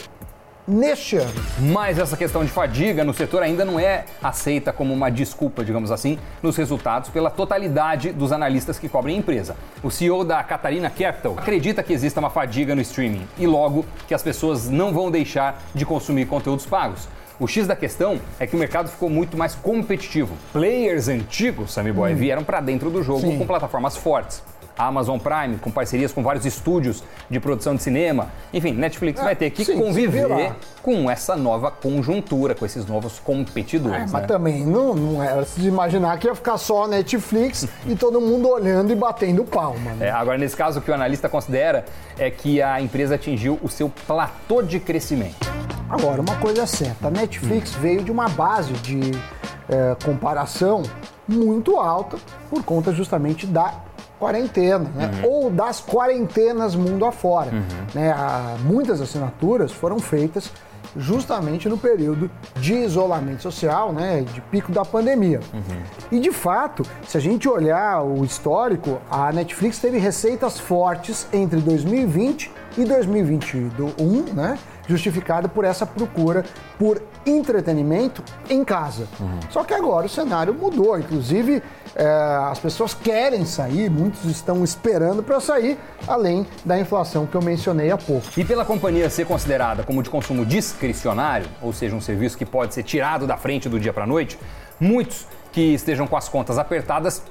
neste 0.69 1.17
ano. 1.17 1.33
Mas 1.73 1.99
essa 1.99 2.15
questão 2.15 2.45
de 2.45 2.51
fadiga 2.51 3.03
no 3.03 3.15
setor 3.15 3.43
ainda 3.43 3.65
não 3.65 3.81
é 3.81 4.05
aceita 4.23 4.71
como 4.71 4.93
uma 4.93 5.11
desculpa, 5.11 5.65
digamos 5.65 5.91
assim, 5.91 6.19
nos 6.43 6.55
resultados 6.57 7.09
pela 7.09 7.31
totalidade 7.31 8.13
dos 8.13 8.31
analistas 8.31 8.79
que 8.79 8.87
cobrem 8.87 9.17
a 9.17 9.19
empresa. 9.19 9.57
O 9.83 9.91
CEO 9.91 10.25
da 10.25 10.45
Catarina 10.45 10.91
Capital 10.91 11.35
acredita 11.39 11.83
que 11.83 11.95
exista 11.95 12.21
uma 12.21 12.29
fadiga 12.29 12.75
no 12.75 12.83
streaming 12.83 13.27
e 13.39 13.47
logo 13.47 13.87
que 14.07 14.13
as 14.13 14.23
pessoas 14.23 14.69
não 14.69 14.93
vão 14.93 15.11
deixar 15.11 15.63
de 15.75 15.87
consumir 15.87 16.27
conteúdos 16.27 16.67
pagos. 16.67 17.09
O 17.41 17.47
X 17.47 17.67
da 17.67 17.77
questão 17.77 18.21
é 18.39 18.47
que 18.47 18.57
o 18.57 18.59
mercado 18.59 18.89
ficou 18.89 19.09
muito 19.09 19.39
mais 19.39 19.55
competitivo. 19.55 20.37
Players 20.53 21.09
antigos, 21.09 21.73
Sammy 21.73 21.93
Boy, 21.93 22.13
vieram 22.13 22.43
para 22.43 22.61
dentro 22.61 22.91
do 22.91 23.03
jogo 23.03 23.21
Sim. 23.21 23.39
com 23.39 23.47
plataformas 23.47 23.97
fortes. 23.97 24.43
A 24.79 24.87
Amazon 24.87 25.19
Prime, 25.19 25.59
com 25.59 25.71
parcerias 25.71 26.13
com 26.13 26.23
vários 26.23 26.47
estúdios 26.47 27.03
de 27.29 27.41
produção 27.41 27.75
de 27.75 27.83
cinema. 27.83 28.29
Enfim, 28.53 28.73
Netflix 28.73 29.21
vai 29.21 29.35
ter 29.35 29.51
que 29.51 29.65
sim, 29.65 29.77
conviver 29.77 30.53
com 30.83 31.11
essa 31.11 31.37
nova 31.37 31.71
conjuntura, 31.71 32.55
com 32.55 32.65
esses 32.65 32.87
novos 32.87 33.19
competidores. 33.19 34.13
Mas 34.13 34.23
né? 34.23 34.29
também 34.29 34.65
não, 34.65 34.95
não 34.95 35.23
era 35.23 35.45
se 35.45 35.67
imaginar 35.67 36.19
que 36.19 36.27
ia 36.27 36.35
ficar 36.35 36.57
só 36.57 36.85
a 36.85 36.89
Netflix 36.89 37.67
e 37.87 37.97
todo 37.97 38.21
mundo 38.21 38.49
olhando 38.49 38.93
e 38.93 38.95
batendo 38.95 39.45
palma. 39.45 39.93
né? 39.95 40.07
É, 40.07 40.11
agora, 40.11 40.39
nesse 40.39 40.57
caso, 40.57 40.79
o 40.79 40.83
que 40.83 40.91
o 40.91 40.95
analista 40.95 41.29
considera 41.29 41.85
é 42.17 42.31
que 42.31 42.63
a 42.63 42.81
empresa 42.81 43.17
atingiu 43.17 43.59
o 43.63 43.69
seu 43.69 43.91
platô 44.07 44.63
de 44.63 44.79
crescimento. 44.79 45.49
Agora, 45.91 46.21
uma 46.21 46.37
coisa 46.37 46.63
é 46.63 46.67
certa, 46.67 47.09
a 47.09 47.11
Netflix 47.11 47.73
veio 47.73 48.05
de 48.05 48.13
uma 48.13 48.29
base 48.29 48.75
de 48.75 49.11
eh, 49.71 49.97
comparação 50.05 50.83
muito 51.27 51.77
alta 51.77 52.19
por 52.49 52.63
conta 52.63 52.93
justamente 52.93 53.47
da 53.47 53.75
quarentena, 54.19 54.91
né? 54.95 55.11
ou 55.25 55.51
das 55.51 55.81
quarentenas 55.81 56.75
mundo 56.75 57.05
afora. 57.05 57.51
Né? 57.95 58.11
A- 58.13 58.57
muitas 58.65 59.01
assinaturas 59.01 59.73
foram 59.73 59.99
feitas 59.99 60.51
justamente 60.97 61.69
no 61.69 61.77
período 61.77 62.31
de 62.57 62.73
isolamento 62.75 63.43
social, 63.43 63.93
né, 63.93 64.23
de 64.23 64.41
pico 64.41 64.73
da 64.73 64.85
pandemia. 64.85 65.39
E 66.11 66.19
de 66.19 66.33
fato, 66.33 66.83
se 67.07 67.17
a 67.17 67.21
gente 67.21 67.47
olhar 67.49 68.03
o 68.03 68.25
histórico, 68.25 68.99
a 69.11 69.31
Netflix 69.31 69.79
teve 69.79 69.99
receitas 69.99 70.59
fortes 70.59 71.27
entre 71.33 71.61
2020 71.61 72.51
e 72.79 72.85
2021, 72.85 74.33
né, 74.35 74.59
justificada 74.89 75.49
por 75.49 75.65
essa 75.65 75.87
procura 75.87 76.45
por 76.79 77.01
entretenimento 77.27 78.23
em 78.49 78.65
casa. 78.65 79.07
Só 79.51 79.63
que 79.63 79.75
agora 79.75 80.07
o 80.07 80.09
cenário 80.09 80.55
mudou, 80.55 80.99
inclusive 80.99 81.63
eh, 81.95 82.39
as 82.51 82.59
pessoas 82.59 82.95
querem 82.95 83.45
sair, 83.45 83.91
muitos 83.91 84.25
estão 84.25 84.65
esperando 84.65 85.23
para 85.23 85.41
sair, 85.41 85.79
além 86.07 86.47
da 86.65 86.79
inflação 86.79 87.27
que 87.27 87.35
eu 87.35 87.43
mencionei 87.43 87.91
há 87.91 87.99
pouco. 87.99 88.27
E 88.37 88.45
pela 88.45 88.65
companhia 88.65 89.11
ser 89.11 89.27
considerada 89.27 89.83
como 89.83 90.03
de 90.03 90.09
consumo 90.09 90.45
discricionário, 90.47 91.47
ou 91.61 91.73
seja, 91.73 91.95
um 91.95 92.01
serviço 92.01 92.39
que 92.39 92.47
pode 92.47 92.73
ser 92.73 92.83
tirado 92.83 93.27
da 93.27 93.37
frente 93.37 93.69
do 93.69 93.79
dia 93.79 93.93
para 93.93 94.05
a 94.05 94.07
noite, 94.07 94.39
muitos 94.81 95.27
que 95.53 95.75
estejam 95.75 96.07
com 96.07 96.17
as 96.17 96.29
contas 96.29 96.57
apertadas 96.57 97.23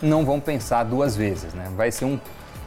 não 0.00 0.24
vão 0.24 0.40
pensar 0.40 0.84
duas 0.84 1.16
vezes, 1.16 1.54
né? 1.54 1.70
Vai 1.76 1.90
ser 1.90 2.04
um 2.04 2.18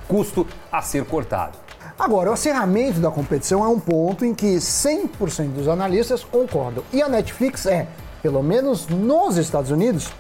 custo 0.08 0.48
a 0.72 0.82
ser 0.82 1.04
cortado. 1.06 1.65
Agora, 1.98 2.30
o 2.30 2.34
acerramento 2.34 3.00
da 3.00 3.10
competição 3.10 3.64
é 3.64 3.68
um 3.70 3.80
ponto 3.80 4.26
em 4.26 4.34
que 4.34 4.58
100% 4.58 5.54
dos 5.54 5.68
analistas 5.70 6.26
concordam. 6.26 6.84
E 6.92 7.02
a 7.02 7.08
Netflix 7.08 7.66
é, 7.66 7.88
pelo 8.22 8.44
menos 8.44 8.88
nos 8.88 9.38
Estados 9.38 9.72
Unidos, 9.72 10.12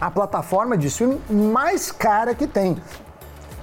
a 0.00 0.10
plataforma 0.12 0.78
de 0.78 0.86
streaming 0.86 1.20
mais 1.28 1.90
cara 1.90 2.36
que 2.36 2.46
tem, 2.46 2.76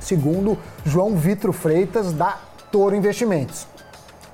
segundo 0.01 0.57
João 0.83 1.15
Vitro 1.15 1.53
Freitas, 1.53 2.11
da 2.11 2.37
Toro 2.73 2.93
Investimentos. 2.93 3.65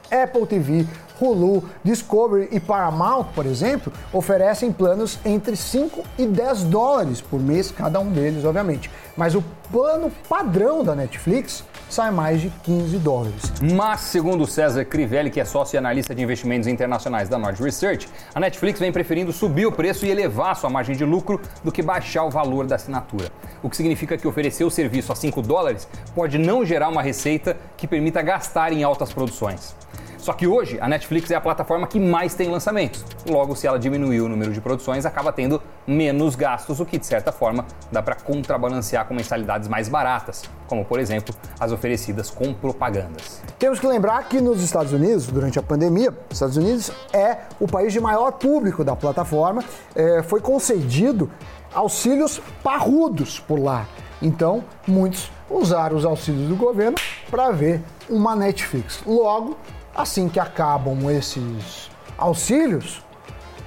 Apple 0.09 0.47
TV, 0.47 0.87
Hulu, 1.19 1.63
Discovery 1.83 2.49
e 2.51 2.59
Paramount, 2.59 3.25
por 3.35 3.45
exemplo, 3.45 3.93
oferecem 4.11 4.71
planos 4.71 5.19
entre 5.23 5.55
5 5.55 6.03
e 6.17 6.25
10 6.25 6.63
dólares 6.63 7.21
por 7.21 7.39
mês, 7.39 7.69
cada 7.69 7.99
um 7.99 8.11
deles, 8.11 8.43
obviamente. 8.43 8.89
Mas 9.15 9.35
o 9.35 9.43
plano 9.71 10.11
padrão 10.27 10.83
da 10.83 10.95
Netflix 10.95 11.63
sai 11.91 12.10
mais 12.10 12.39
de 12.39 12.50
15 12.63 12.98
dólares. 13.00 13.51
Mas, 13.75 14.01
segundo 14.01 14.48
César 14.48 14.86
Crivelli, 14.86 15.29
que 15.29 15.41
é 15.41 15.45
sócio 15.45 15.75
e 15.75 15.77
analista 15.77 16.15
de 16.15 16.24
investimentos 16.24 16.67
internacionais 16.67 17.27
da 17.27 17.38
Nord 17.38 17.62
Research, 17.62 18.07
a 18.33 18.39
Netflix 18.39 18.79
vem 18.79 18.93
preferindo 18.93 19.33
subir 19.33 19.65
o 19.65 19.71
preço 19.74 20.05
e 20.05 20.10
elevar 20.10 20.55
sua 20.55 20.69
margem 20.69 20.95
de 20.95 21.03
lucro 21.03 21.41
do 21.63 21.71
que 21.71 21.81
baixar 21.81 22.24
o 22.24 22.29
valor 22.29 22.65
da 22.65 22.75
assinatura. 22.75 23.29
O 23.62 23.69
que 23.69 23.75
significa 23.75 24.17
que 24.17 24.25
oferecer 24.25 24.63
o 24.63 24.71
serviço 24.71 25.12
a 25.12 25.15
5 25.15 25.41
dólares 25.41 25.86
pode 26.15 26.38
não 26.38 26.65
gerar 26.65 26.88
uma 26.88 27.01
receita 27.01 27.57
que 27.75 27.88
permita 27.88 28.21
gastar 28.21 28.71
em 28.71 28.83
altas 28.83 29.12
produções. 29.12 29.75
Só 30.21 30.33
que 30.33 30.45
hoje 30.45 30.77
a 30.79 30.87
Netflix 30.87 31.31
é 31.31 31.35
a 31.35 31.41
plataforma 31.41 31.87
que 31.87 31.99
mais 31.99 32.35
tem 32.35 32.47
lançamentos. 32.47 33.03
Logo, 33.27 33.55
se 33.55 33.65
ela 33.65 33.79
diminuir 33.79 34.21
o 34.21 34.29
número 34.29 34.53
de 34.53 34.61
produções, 34.61 35.03
acaba 35.03 35.33
tendo 35.33 35.59
menos 35.87 36.35
gastos, 36.35 36.79
o 36.79 36.85
que 36.85 36.99
de 36.99 37.07
certa 37.07 37.31
forma 37.31 37.65
dá 37.91 38.03
para 38.03 38.13
contrabalancear 38.13 39.07
com 39.07 39.15
mensalidades 39.15 39.67
mais 39.67 39.89
baratas, 39.89 40.43
como 40.67 40.85
por 40.85 40.99
exemplo 40.99 41.33
as 41.59 41.71
oferecidas 41.71 42.29
com 42.29 42.53
propagandas. 42.53 43.41
Temos 43.57 43.79
que 43.79 43.87
lembrar 43.87 44.29
que 44.29 44.39
nos 44.39 44.61
Estados 44.63 44.93
Unidos, 44.93 45.25
durante 45.25 45.57
a 45.57 45.63
pandemia, 45.63 46.11
os 46.29 46.35
Estados 46.35 46.55
Unidos 46.55 46.91
é 47.11 47.39
o 47.59 47.67
país 47.67 47.91
de 47.91 47.99
maior 47.99 48.33
público 48.33 48.83
da 48.83 48.95
plataforma, 48.95 49.63
é, 49.95 50.21
foi 50.21 50.39
concedido 50.39 51.31
auxílios 51.73 52.39
parrudos 52.61 53.39
por 53.39 53.59
lá. 53.59 53.87
Então, 54.21 54.63
muitos 54.87 55.31
usaram 55.49 55.97
os 55.97 56.05
auxílios 56.05 56.47
do 56.47 56.55
governo 56.55 56.95
para 57.31 57.49
ver 57.49 57.81
uma 58.07 58.35
Netflix. 58.35 59.01
Logo, 59.03 59.57
Assim 59.95 60.29
que 60.29 60.39
acabam 60.39 61.10
esses 61.12 61.89
auxílios, 62.17 63.03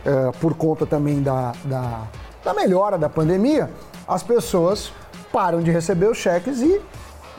é, 0.04 0.30
por 0.40 0.54
conta 0.54 0.86
também 0.86 1.22
da, 1.22 1.52
da, 1.64 2.02
da 2.42 2.54
melhora 2.54 2.96
da 2.96 3.08
pandemia, 3.08 3.70
as 4.06 4.22
pessoas 4.22 4.92
param 5.32 5.62
de 5.62 5.70
receber 5.70 6.10
os 6.10 6.18
cheques 6.18 6.60
e 6.60 6.80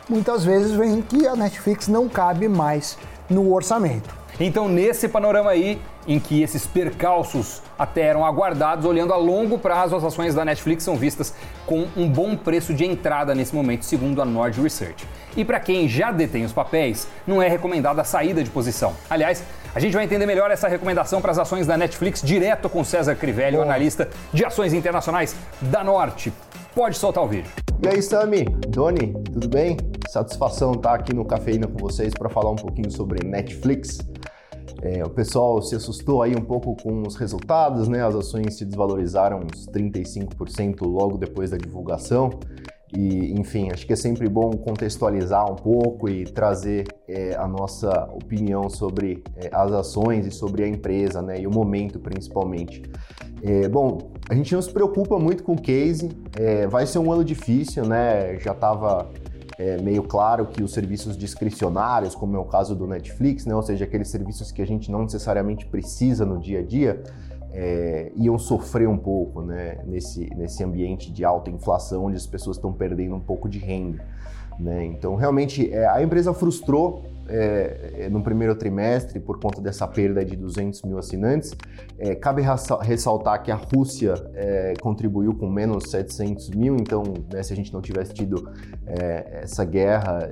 muitas 0.10 0.44
vezes 0.44 0.72
vem 0.72 1.02
que 1.02 1.28
a 1.28 1.36
Netflix 1.36 1.88
não 1.88 2.10
cabe 2.10 2.48
mais 2.48 2.98
no 3.30 3.54
orçamento. 3.54 4.14
Então, 4.40 4.68
nesse 4.68 5.08
panorama 5.08 5.52
aí, 5.52 5.82
em 6.08 6.20
que 6.20 6.42
esses 6.42 6.68
percalços 6.68 7.62
até 7.78 8.02
eram 8.02 8.26
aguardados, 8.26 8.86
olhando 8.86 9.14
a 9.14 9.18
longo 9.18 9.58
prazo, 9.58 9.96
as 9.96 10.04
ações 10.04 10.34
da 10.34 10.46
Netflix 10.46 10.84
são 10.84 10.96
vistas 10.96 11.34
com 11.66 11.88
um 11.96 12.10
bom 12.10 12.36
preço 12.36 12.74
de 12.74 12.86
entrada 12.86 13.36
nesse 13.36 13.54
momento, 13.54 13.84
segundo 13.84 14.22
a 14.22 14.26
Nord 14.26 14.62
Research. 14.62 15.08
E 15.36 15.44
para 15.44 15.60
quem 15.60 15.88
já 15.88 16.12
detém 16.12 16.46
os 16.46 16.54
papéis, 16.54 17.08
não 17.28 17.42
é 17.42 17.48
recomendada 17.48 18.02
a 18.02 18.06
saída 18.06 18.44
de 18.44 18.50
posição. 18.50 18.94
Aliás, 19.10 19.44
a 19.74 19.80
gente 19.80 19.94
vai 19.94 20.06
entender 20.06 20.26
melhor 20.26 20.52
essa 20.52 20.68
recomendação 20.68 21.22
para 21.22 21.32
as 21.32 21.38
ações 21.38 21.68
da 21.68 21.78
Netflix 21.78 22.22
direto 22.22 22.70
com 22.70 22.84
César 22.84 23.16
Crivelli, 23.16 23.58
o 23.58 23.62
analista 23.62 24.10
de 24.32 24.46
ações 24.46 24.74
internacionais 24.74 25.36
da 25.60 25.84
Norte. 25.84 26.32
Pode 26.74 26.98
soltar 26.98 27.24
o 27.24 27.28
vídeo. 27.28 27.52
E 27.84 27.88
aí, 27.90 28.02
Sami, 28.02 28.46
Doni, 28.70 29.14
tudo 29.34 29.50
bem? 29.50 29.78
Satisfação 30.10 30.72
estar 30.72 30.94
aqui 30.94 31.14
no 31.14 31.26
Cafeína 31.26 31.68
com 31.68 31.78
vocês 31.78 32.14
para 32.14 32.30
falar 32.30 32.52
um 32.52 32.56
pouquinho 32.56 32.90
sobre 32.90 33.28
Netflix. 33.28 34.00
É, 34.82 35.04
o 35.04 35.10
pessoal 35.10 35.62
se 35.62 35.76
assustou 35.76 36.22
aí 36.22 36.36
um 36.36 36.42
pouco 36.42 36.76
com 36.76 37.04
os 37.08 37.16
resultados, 37.16 37.88
né? 37.88 38.06
As 38.06 38.16
ações 38.16 38.56
se 38.56 38.66
desvalorizaram 38.66 39.40
uns 39.40 39.68
35% 39.68 40.82
logo 40.82 41.18
depois 41.18 41.52
da 41.52 41.58
divulgação. 41.58 42.30
E, 42.96 43.34
enfim, 43.34 43.72
acho 43.72 43.86
que 43.86 43.94
é 43.94 43.96
sempre 43.96 44.30
bom 44.30 44.52
contextualizar 44.52 45.52
um 45.52 45.56
pouco 45.56 46.08
e 46.08 46.24
trazer 46.24 46.88
é, 47.08 47.36
a 47.36 47.48
nossa 47.48 48.10
opinião 48.14 48.70
sobre 48.70 49.24
é, 49.36 49.50
as 49.52 49.72
ações 49.72 50.26
e 50.26 50.32
sobre 50.32 50.64
a 50.64 50.68
empresa, 50.68 51.22
né? 51.22 51.40
E 51.42 51.48
o 51.48 51.52
momento, 51.52 52.00
principalmente. 52.00 52.84
É, 53.44 53.68
bom, 53.68 54.12
a 54.30 54.36
gente 54.36 54.54
não 54.54 54.62
se 54.62 54.72
preocupa 54.72 55.20
muito 55.20 55.44
com 55.44 55.54
o 55.54 55.62
case. 55.62 56.10
É, 56.40 56.68
vai 56.68 56.86
ser 56.86 57.00
um 57.00 57.12
ano 57.12 57.24
difícil, 57.24 57.86
né? 57.86 58.40
Já 58.40 58.52
estava 58.52 59.10
é 59.58 59.82
meio 59.82 60.04
claro 60.04 60.48
que 60.48 60.62
os 60.62 60.74
serviços 60.74 61.18
discricionários, 61.18 62.14
como 62.14 62.36
é 62.36 62.40
o 62.40 62.46
caso 62.46 62.76
do 62.76 62.86
Netflix, 62.86 63.46
né, 63.46 63.56
ou 63.56 63.64
seja, 63.64 63.86
aqueles 63.86 64.10
serviços 64.10 64.52
que 64.52 64.62
a 64.62 64.68
gente 64.68 64.92
não 64.92 65.04
necessariamente 65.04 65.66
precisa 65.66 66.26
no 66.26 66.40
dia 66.40 66.60
a 66.60 66.64
dia, 66.64 67.04
é, 67.52 68.12
iam 68.18 68.38
sofrer 68.38 68.88
um 68.88 68.98
pouco 68.98 69.42
né, 69.42 69.80
nesse, 69.86 70.30
nesse 70.36 70.62
ambiente 70.62 71.10
de 71.10 71.24
alta 71.24 71.50
inflação, 71.50 72.06
onde 72.06 72.18
as 72.18 72.28
pessoas 72.28 72.58
estão 72.58 72.74
perdendo 72.74 73.16
um 73.16 73.20
pouco 73.20 73.48
de 73.48 73.60
renda. 73.60 74.04
Né? 74.60 74.86
Então, 74.86 75.16
realmente, 75.16 75.72
é, 75.72 75.88
a 75.88 76.02
empresa 76.02 76.34
frustrou 76.34 77.04
é, 77.28 78.02
é, 78.02 78.10
no 78.10 78.22
primeiro 78.22 78.56
trimestre 78.56 79.20
por 79.20 79.40
conta 79.40 79.60
dessa 79.60 79.88
perda 79.88 80.24
de 80.24 80.36
200 80.36 80.84
mil 80.84 81.00
assinantes. 81.00 81.56
É, 81.98 82.14
cabe 82.14 82.44
ressaltar 82.84 83.42
que 83.42 83.50
a 83.52 83.56
Rússia 83.56 84.14
é, 84.36 84.74
contribuiu 84.80 85.34
com 85.34 85.50
menos 85.50 85.90
700 85.90 86.52
mil, 86.52 86.76
então 86.76 87.02
né, 87.34 87.42
se 87.42 87.52
a 87.52 87.56
gente 87.56 87.74
não 87.74 87.82
tivesse 87.82 88.14
tido 88.14 88.48
é, 88.86 89.40
essa 89.42 89.66
guerra, 89.66 90.30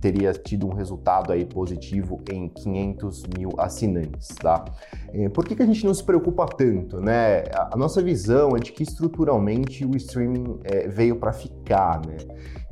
teria 0.00 0.32
tido 0.32 0.66
um 0.66 0.74
resultado 0.74 1.32
aí 1.32 1.44
positivo 1.44 2.20
em 2.28 2.48
500 2.48 3.22
mil 3.38 3.50
assinantes. 3.56 4.28
Tá? 4.34 4.64
É, 5.12 5.28
por 5.28 5.44
que, 5.44 5.54
que 5.54 5.62
a 5.62 5.66
gente 5.66 5.86
não 5.86 5.94
se 5.94 6.02
preocupa 6.02 6.46
tanto? 6.46 7.00
Né? 7.00 7.44
A, 7.52 7.74
a 7.74 7.76
nossa 7.76 8.02
visão 8.02 8.56
é 8.56 8.58
de 8.58 8.72
que 8.72 8.82
estruturalmente 8.82 9.86
o 9.86 9.94
streaming 9.96 10.58
veio 10.88 11.14
para 11.14 11.32
ficar. 11.32 12.04
Né? 12.04 12.16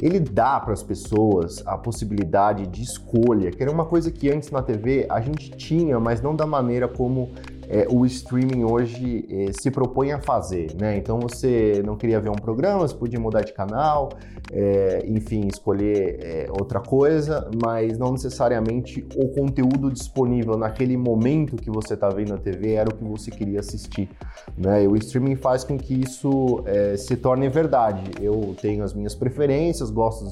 Ele 0.02 0.18
dá 0.18 0.58
para 0.58 0.72
as 0.72 0.82
pessoas 0.82 1.62
a 1.64 1.78
possibilidade 1.78 2.66
de 2.66 2.82
escolha 2.82 3.52
que 3.52 3.62
era 3.62 3.70
uma 3.70 3.84
coisa 3.84 4.10
que 4.10 4.28
antes 4.28 4.50
na 4.50 4.60
TV 4.60 5.06
a 5.08 5.20
gente 5.20 5.50
tinha, 5.50 6.00
mas 6.00 6.20
não 6.20 6.34
da 6.34 6.44
maneira 6.44 6.88
como 6.88 7.30
é, 7.72 7.86
o 7.90 8.04
streaming 8.04 8.64
hoje 8.64 9.26
é, 9.30 9.50
se 9.50 9.70
propõe 9.70 10.12
a 10.12 10.20
fazer, 10.20 10.76
né? 10.78 10.98
Então 10.98 11.18
você 11.18 11.82
não 11.82 11.96
queria 11.96 12.20
ver 12.20 12.28
um 12.28 12.34
programa, 12.34 12.80
você 12.80 12.94
podia 12.94 13.18
mudar 13.18 13.40
de 13.40 13.54
canal, 13.54 14.10
é, 14.52 15.02
enfim, 15.06 15.48
escolher 15.48 16.18
é, 16.20 16.46
outra 16.50 16.80
coisa, 16.80 17.50
mas 17.64 17.96
não 17.96 18.12
necessariamente 18.12 19.02
o 19.16 19.28
conteúdo 19.28 19.90
disponível 19.90 20.58
naquele 20.58 20.98
momento 20.98 21.56
que 21.56 21.70
você 21.70 21.94
está 21.94 22.10
vendo 22.10 22.34
a 22.34 22.36
TV 22.36 22.74
era 22.74 22.90
o 22.90 22.94
que 22.94 23.04
você 23.04 23.30
queria 23.30 23.60
assistir, 23.60 24.10
né? 24.54 24.84
E 24.84 24.86
o 24.86 24.94
streaming 24.94 25.36
faz 25.36 25.64
com 25.64 25.78
que 25.78 25.94
isso 25.94 26.62
é, 26.66 26.94
se 26.98 27.16
torne 27.16 27.48
verdade. 27.48 28.02
Eu 28.20 28.54
tenho 28.60 28.84
as 28.84 28.92
minhas 28.92 29.14
preferências, 29.14 29.90
gosto 29.90 30.26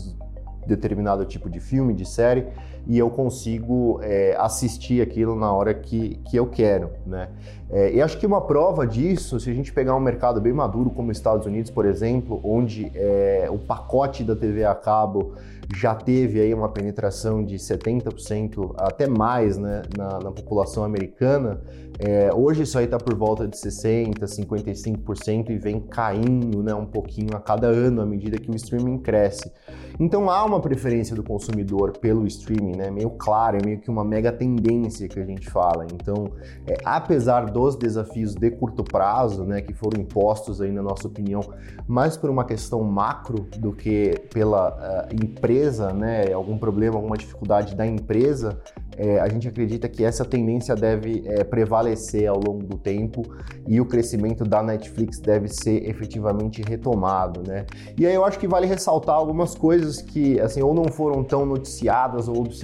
determinado 0.67 1.25
tipo 1.25 1.49
de 1.49 1.59
filme, 1.59 1.95
de 1.95 2.05
série, 2.05 2.47
e 2.87 2.99
eu 2.99 3.11
consigo 3.11 4.01
é, 4.03 4.37
assistir 4.39 5.01
aquilo 5.01 5.35
na 5.37 5.53
hora 5.53 5.75
que, 5.75 6.21
que 6.29 6.37
eu 6.37 6.47
quero, 6.47 6.91
né? 7.07 7.29
É, 7.73 7.93
e 7.93 8.03
acho 8.03 8.19
que 8.19 8.27
uma 8.27 8.41
prova 8.41 8.85
disso, 8.85 9.39
se 9.39 9.49
a 9.49 9.55
gente 9.55 9.73
pegar 9.73 9.95
um 9.95 10.01
mercado 10.01 10.41
bem 10.41 10.53
maduro 10.53 10.91
como 10.91 11.11
os 11.11 11.17
Estados 11.17 11.47
Unidos, 11.47 11.71
por 11.71 11.87
exemplo, 11.87 12.41
onde 12.43 12.91
é, 12.95 13.49
o 13.49 13.59
pacote 13.59 14.25
da 14.25 14.35
TV 14.35 14.65
a 14.65 14.75
cabo 14.75 15.35
já 15.73 15.95
teve 15.95 16.41
aí 16.41 16.53
uma 16.53 16.69
penetração 16.69 17.45
de 17.45 17.57
70%, 17.57 18.75
até 18.77 19.07
mais, 19.07 19.57
né, 19.57 19.83
na, 19.97 20.19
na 20.19 20.33
população 20.33 20.83
americana, 20.83 21.61
é, 21.99 22.33
hoje 22.35 22.63
isso 22.63 22.79
aí 22.79 22.87
está 22.87 22.99
por 22.99 23.15
volta 23.15 23.47
de 23.47 23.57
60%, 23.57 24.19
55% 24.19 25.51
e 25.51 25.59
vem 25.59 25.81
caindo 25.81 26.63
né, 26.63 26.75
um 26.75 26.87
pouquinho 26.87 27.37
a 27.37 27.41
cada 27.41 27.67
ano 27.67 28.01
à 28.01 28.07
medida 28.07 28.39
que 28.39 28.51
o 28.51 28.57
streaming 28.57 28.99
cresce. 28.99 29.53
Então 29.99 30.31
há 30.31 30.45
uma 30.45 30.61
preferência 30.61 31.15
do 31.15 31.23
consumidor 31.23 31.93
pelo 31.99 32.27
streaming, 32.27 32.70
né, 32.73 32.91
meio 32.91 33.11
claro, 33.11 33.59
é 33.59 33.65
meio 33.65 33.79
que 33.79 33.91
uma 33.91 34.05
mega 34.05 34.33
tendência 34.33 35.09
que 35.09 35.19
a 35.19 35.25
gente 35.25 35.49
fala. 35.51 35.87
Então, 35.93 36.31
é, 36.67 36.77
apesar 36.85 37.47
dos 37.47 37.77
desafios 37.77 38.35
de 38.35 38.51
curto 38.51 38.83
prazo, 38.83 39.45
né, 39.45 39.61
que 39.61 39.73
foram 39.73 40.01
impostos 40.01 40.61
aí 40.61 40.71
na 40.71 40.83
nossa 40.83 41.09
opinião, 41.09 41.41
mais 41.87 42.17
por 42.17 42.31
uma 42.31 42.45
questão 42.45 42.83
macro 42.83 43.47
do 43.59 43.73
que 43.73 44.15
pela 44.33 44.71
uh, 44.71 45.15
empresa, 45.15 45.93
né, 45.93 46.33
algum 46.33 46.59
problema, 46.59 46.97
alguma 46.97 47.17
dificuldade 47.17 47.75
da 47.75 47.87
empresa, 47.87 48.61
é, 48.97 49.19
a 49.19 49.29
gente 49.29 49.49
acredita 49.49 49.89
que 49.89 50.05
essa 50.05 50.27
tendência 50.27 50.75
deve 50.75 51.23
é, 51.27 51.43
prevalecer 51.43 52.29
ao 52.29 52.37
longo 52.37 52.67
do 52.67 52.77
tempo 52.77 53.23
e 53.67 53.81
o 53.81 53.87
crescimento 53.87 54.45
da 54.45 54.63
Netflix 54.63 55.19
deve 55.19 55.49
ser 55.49 55.89
efetivamente 55.89 56.61
retomado, 56.63 57.43
né? 57.47 57.65
E 57.97 58.07
aí 58.07 58.15
eu 58.15 58.25
acho 58.27 58.39
que 58.39 58.47
vale 58.47 58.67
ressaltar 58.67 59.15
algumas 59.15 59.55
coisas 59.55 60.03
que, 60.03 60.39
assim, 60.41 60.61
ou 60.61 60.75
não 60.75 60.85
foram 60.85 61.25
tão 61.25 61.47
noticiadas 61.47 62.29
ou 62.29 62.41
observadas 62.41 62.60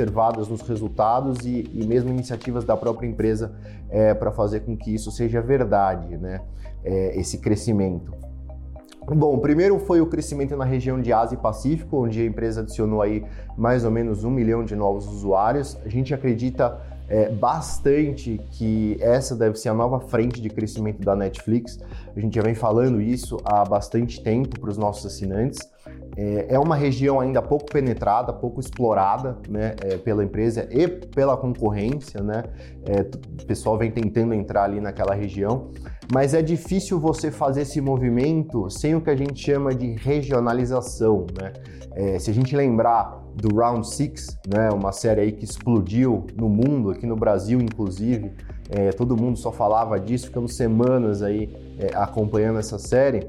nos 0.48 0.60
resultados 0.62 1.46
e, 1.46 1.70
e 1.72 1.86
mesmo 1.86 2.10
iniciativas 2.10 2.64
da 2.64 2.76
própria 2.76 3.06
empresa 3.06 3.54
é, 3.88 4.14
para 4.14 4.30
fazer 4.30 4.60
com 4.60 4.76
que 4.76 4.94
isso 4.94 5.10
seja 5.10 5.40
verdade, 5.40 6.16
né? 6.16 6.42
É, 6.84 7.18
esse 7.18 7.38
crescimento. 7.38 8.12
Bom, 9.08 9.38
primeiro 9.38 9.78
foi 9.78 10.00
o 10.00 10.06
crescimento 10.06 10.56
na 10.56 10.64
região 10.64 11.00
de 11.00 11.12
Ásia 11.12 11.36
e 11.36 11.38
Pacífico, 11.38 12.04
onde 12.04 12.20
a 12.20 12.24
empresa 12.24 12.60
adicionou 12.60 13.00
aí 13.00 13.24
mais 13.56 13.84
ou 13.84 13.90
menos 13.90 14.24
um 14.24 14.30
milhão 14.30 14.64
de 14.64 14.74
novos 14.74 15.06
usuários. 15.06 15.78
A 15.84 15.88
gente 15.88 16.12
acredita 16.12 16.80
é, 17.08 17.28
bastante 17.28 18.40
que 18.50 18.96
essa 19.00 19.36
deve 19.36 19.56
ser 19.56 19.68
a 19.68 19.74
nova 19.74 20.00
frente 20.00 20.40
de 20.40 20.50
crescimento 20.50 21.02
da 21.02 21.14
Netflix. 21.14 21.78
A 22.16 22.18
gente 22.18 22.34
já 22.34 22.42
vem 22.42 22.54
falando 22.54 23.00
isso 23.00 23.36
há 23.44 23.64
bastante 23.64 24.20
tempo 24.20 24.58
para 24.58 24.70
os 24.70 24.76
nossos 24.76 25.06
assinantes. 25.06 25.60
É, 26.16 26.54
é 26.54 26.58
uma 26.58 26.75
região 26.75 27.20
ainda 27.20 27.42
pouco 27.42 27.66
penetrada, 27.66 28.32
pouco 28.32 28.58
explorada 28.58 29.37
né, 29.49 29.75
é, 29.85 29.99
pela 29.99 30.25
empresa 30.25 30.66
e 30.70 30.88
pela 30.88 31.37
concorrência. 31.37 32.23
Né? 32.23 32.44
É, 32.87 33.00
o 33.00 33.46
pessoal 33.46 33.76
vem 33.76 33.90
tentando 33.90 34.32
entrar 34.32 34.64
ali 34.64 34.80
naquela 34.80 35.14
região, 35.14 35.70
mas 36.12 36.32
é 36.32 36.40
difícil 36.40 36.99
você 36.99 37.30
fazer 37.30 37.62
esse 37.62 37.80
movimento 37.80 38.70
sem 38.70 38.94
o 38.94 39.00
que 39.00 39.11
a 39.11 39.16
gente 39.16 39.38
chama 39.38 39.75
de 39.75 39.92
regionalização. 39.92 41.26
Né? 41.38 41.52
É, 41.94 42.18
se 42.18 42.30
a 42.30 42.35
gente 42.35 42.56
lembrar 42.56 43.23
do 43.35 43.54
Round 43.54 43.87
Six, 43.87 44.38
né, 44.49 44.70
uma 44.70 44.92
série 44.92 45.20
aí 45.20 45.32
que 45.32 45.44
explodiu 45.44 46.26
no 46.35 46.49
mundo, 46.49 46.90
aqui 46.90 47.06
no 47.06 47.16
Brasil 47.16 47.61
inclusive, 47.61 48.32
é, 48.70 48.90
todo 48.90 49.16
mundo 49.16 49.38
só 49.38 49.52
falava 49.52 49.99
disso, 50.00 50.26
ficamos 50.26 50.56
semanas 50.56 51.23
aí 51.23 51.50
é, 51.78 51.94
acompanhando 51.94 52.58
essa 52.58 52.78
série. 52.78 53.20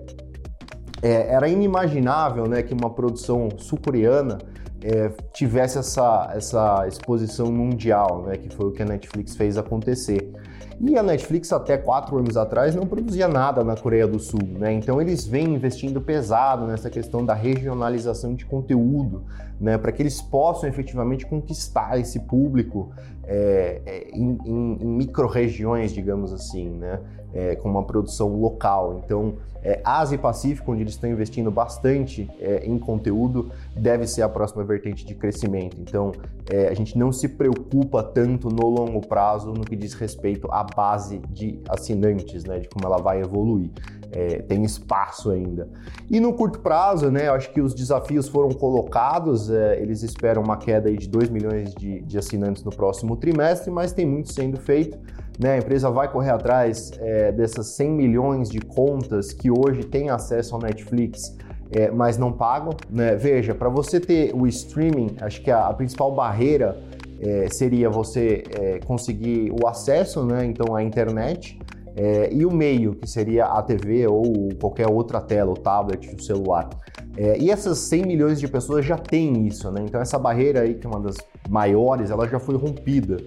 É, 1.01 1.34
era 1.34 1.48
inimaginável 1.48 2.48
né, 2.48 2.63
que 2.63 2.74
uma 2.74 2.89
produção 2.89 3.50
sul-coreana 3.58 4.39
é, 4.82 5.10
tivesse 5.34 5.77
essa, 5.77 6.32
essa 6.34 6.88
exposição 6.88 7.51
mundial, 7.51 8.24
né, 8.24 8.38
que 8.38 8.50
foi 8.50 8.68
o 8.68 8.72
que 8.72 8.82
a 8.82 8.86
Netflix 8.86 9.36
fez 9.36 9.58
acontecer. 9.58 10.32
E 10.80 10.96
a 10.96 11.01
Netflix, 11.01 11.51
até 11.51 11.75
quatro 11.75 12.18
anos 12.18 12.38
atrás, 12.38 12.75
não 12.75 12.86
produzia 12.86 13.27
nada 13.27 13.63
na 13.63 13.75
Coreia 13.75 14.06
do 14.06 14.20
Sul, 14.20 14.48
né? 14.60 14.72
Então 14.74 15.01
eles 15.01 15.25
vêm 15.25 15.56
investindo 15.56 16.00
pesado 16.00 16.68
nessa 16.68 16.88
questão 16.88 17.25
da 17.25 17.34
regionalização 17.34 18.36
de 18.36 18.46
conteúdo, 18.46 19.24
né? 19.60 19.75
Para 19.75 19.92
que 19.92 20.04
eles 20.04 20.22
possam 20.22 20.70
efetivamente 20.70 21.25
conquistar 21.25 22.00
esse 22.00 22.20
público 22.20 22.92
é, 23.24 23.82
é 23.88 24.10
em, 24.13 24.38
em, 24.46 24.77
em 24.84 24.88
micro-regiões, 24.98 25.92
digamos 25.92 26.32
assim, 26.32 26.70
né? 26.70 27.00
É, 27.34 27.55
com 27.55 27.69
uma 27.69 27.84
produção 27.84 28.36
local. 28.39 29.01
Então, 29.03 29.36
é, 29.63 29.81
Ásia 29.84 30.15
e 30.15 30.17
Pacífico, 30.17 30.72
onde 30.72 30.84
eles 30.84 30.93
estão 30.93 31.10
investindo 31.10 31.51
bastante 31.51 32.29
é, 32.39 32.65
em 32.65 32.79
conteúdo, 32.79 33.51
deve 33.75 34.07
ser 34.07 34.22
a 34.22 34.29
próxima 34.29 34.63
vertente 34.63 35.05
de 35.05 35.13
crescimento. 35.13 35.77
Então, 35.79 36.13
é, 36.50 36.69
a 36.69 36.74
gente 36.74 36.98
não 36.98 37.12
se 37.12 37.27
preocupa 37.27 38.01
tanto 38.01 38.50
no 38.50 38.67
longo 38.67 39.05
prazo 39.05 39.51
no 39.51 39.65
que 39.65 39.75
diz 39.75 39.93
respeito 39.93 40.48
à 40.51 40.63
base 40.63 41.19
de 41.29 41.60
assinantes, 41.67 42.46
né, 42.46 42.60
de 42.60 42.69
como 42.69 42.86
ela 42.86 42.98
vai 42.98 43.22
evoluir. 43.22 43.69
É, 44.10 44.38
tem 44.39 44.63
espaço 44.63 45.31
ainda. 45.31 45.67
E 46.10 46.17
no 46.22 46.31
curto 46.31 46.60
prazo, 46.60 47.12
né, 47.12 47.27
eu 47.27 47.34
acho 47.34 47.51
que 47.51 47.60
os 47.60 47.74
desafios 47.74 48.29
foram 48.29 48.51
colocados, 48.51 49.50
é, 49.50 49.81
eles 49.81 50.01
esperam 50.01 50.41
uma 50.41 50.55
queda 50.55 50.89
de 50.89 51.10
2 51.10 51.29
milhões 51.29 51.75
de, 51.75 52.00
de 52.03 52.17
assinantes 52.17 52.63
no 52.63 52.72
próximo 52.72 53.17
trimestre, 53.17 53.69
mas 53.69 53.91
tem 53.91 54.05
muito 54.05 54.31
sendo 54.31 54.57
feito. 54.57 54.98
Né? 55.38 55.53
A 55.53 55.58
empresa 55.58 55.89
vai 55.89 56.12
correr 56.12 56.32
atrás 56.32 56.91
é, 57.00 57.32
dessas 57.32 57.67
100 57.67 57.91
milhões 57.91 58.50
de 58.50 58.60
contas 58.60 59.32
que 59.32 59.51
hoje 59.51 59.84
têm 59.84 60.10
acesso 60.10 60.56
ao 60.56 60.62
Netflix, 60.62 61.36
é, 61.72 61.91
mas 61.91 62.17
não 62.17 62.32
pagam. 62.32 62.72
Né? 62.89 63.15
Veja, 63.15 63.53
para 63.53 63.70
você 63.70 64.00
ter 64.00 64.34
o 64.34 64.48
streaming, 64.48 65.15
acho 65.22 65.41
que 65.41 65.51
a, 65.51 65.67
a 65.67 65.74
principal 65.74 66.13
barreira 66.13 66.77
é, 67.20 67.48
seria 67.50 67.89
você 67.89 68.44
é, 68.60 68.79
conseguir 68.79 69.51
o 69.51 69.67
acesso, 69.67 70.25
né? 70.25 70.46
então 70.46 70.75
a 70.75 70.84
internet. 70.84 71.60
É, 72.00 72.32
e 72.32 72.46
o 72.46 72.51
meio, 72.51 72.94
que 72.94 73.10
seria 73.10 73.46
a 73.46 73.62
TV 73.63 74.06
ou 74.06 74.50
qualquer 74.62 74.88
outra 74.88 75.20
tela, 75.20 75.51
o 75.51 75.58
tablet, 75.58 76.16
o 76.16 76.22
celular. 76.22 76.70
É, 77.18 77.36
e 77.39 77.50
essas 77.50 77.80
100 77.80 78.06
milhões 78.06 78.39
de 78.39 78.48
pessoas 78.48 78.86
já 78.86 79.00
têm 79.00 79.48
isso, 79.48 79.72
né? 79.72 79.82
Então 79.84 80.00
essa 80.00 80.20
barreira 80.20 80.62
aí, 80.62 80.75
que 80.75 80.86
é 80.86 80.89
uma 80.89 81.00
das 81.00 81.16
maiores, 81.50 82.12
ela 82.12 82.27
já 82.27 82.39
foi 82.39 82.56
rompida. 82.56 83.18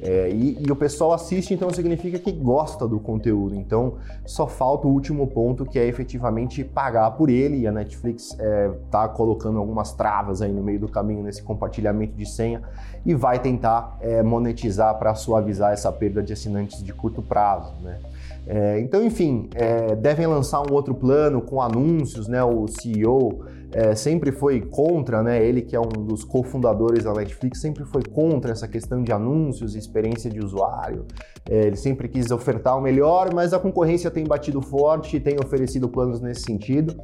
É, 0.00 0.30
e, 0.30 0.62
e, 0.64 0.70
o 0.70 0.76
pessoal 0.76 1.12
assiste, 1.12 1.52
então 1.52 1.68
significa 1.70 2.20
que 2.20 2.30
gosta 2.30 2.86
do 2.86 3.00
conteúdo. 3.00 3.56
Então 3.56 3.96
só 4.24 4.46
falta 4.46 4.86
o 4.86 4.92
último 4.92 5.26
ponto, 5.26 5.66
que 5.66 5.80
é 5.80 5.86
efetivamente 5.86 6.62
pagar 6.62 7.10
por 7.10 7.28
ele. 7.28 7.58
E 7.58 7.66
a 7.66 7.72
Netflix 7.72 8.30
está 8.30 9.04
é, 9.04 9.08
colocando 9.08 9.58
algumas 9.58 9.92
travas 9.92 10.40
aí 10.40 10.52
no 10.52 10.62
meio 10.62 10.78
do 10.78 10.88
caminho 10.88 11.24
nesse 11.24 11.42
compartilhamento 11.42 12.14
de 12.14 12.26
senha 12.26 12.62
e 13.04 13.12
vai 13.12 13.40
tentar 13.40 13.98
é, 14.00 14.22
monetizar 14.22 14.96
para 14.98 15.16
suavizar 15.16 15.72
essa 15.72 15.90
perda 15.90 16.22
de 16.22 16.32
assinantes 16.32 16.80
de 16.80 16.92
curto 16.92 17.20
prazo, 17.20 17.74
né? 17.82 17.98
É, 18.46 18.80
então, 18.80 19.04
enfim, 19.04 19.48
é, 19.54 19.94
devem 19.94 20.26
lançar 20.26 20.60
um 20.60 20.72
outro 20.72 20.94
plano 20.94 21.40
com 21.40 21.60
anúncios, 21.60 22.26
né? 22.28 22.42
O 22.42 22.66
CEO 22.66 23.44
é, 23.72 23.94
sempre 23.94 24.32
foi 24.32 24.60
contra, 24.60 25.22
né? 25.22 25.44
Ele 25.44 25.62
que 25.62 25.76
é 25.76 25.80
um 25.80 26.04
dos 26.04 26.24
cofundadores 26.24 27.04
da 27.04 27.12
Netflix 27.12 27.60
sempre 27.60 27.84
foi 27.84 28.02
contra 28.02 28.52
essa 28.52 28.66
questão 28.66 29.02
de 29.02 29.12
anúncios 29.12 29.74
e 29.74 29.78
experiência 29.78 30.30
de 30.30 30.40
usuário. 30.40 31.06
É, 31.48 31.66
ele 31.66 31.76
sempre 31.76 32.08
quis 32.08 32.30
ofertar 32.30 32.76
o 32.76 32.80
melhor, 32.80 33.32
mas 33.32 33.52
a 33.52 33.58
concorrência 33.58 34.10
tem 34.10 34.24
batido 34.24 34.60
forte 34.60 35.16
e 35.16 35.20
tem 35.20 35.36
oferecido 35.38 35.88
planos 35.88 36.20
nesse 36.20 36.42
sentido. 36.42 36.96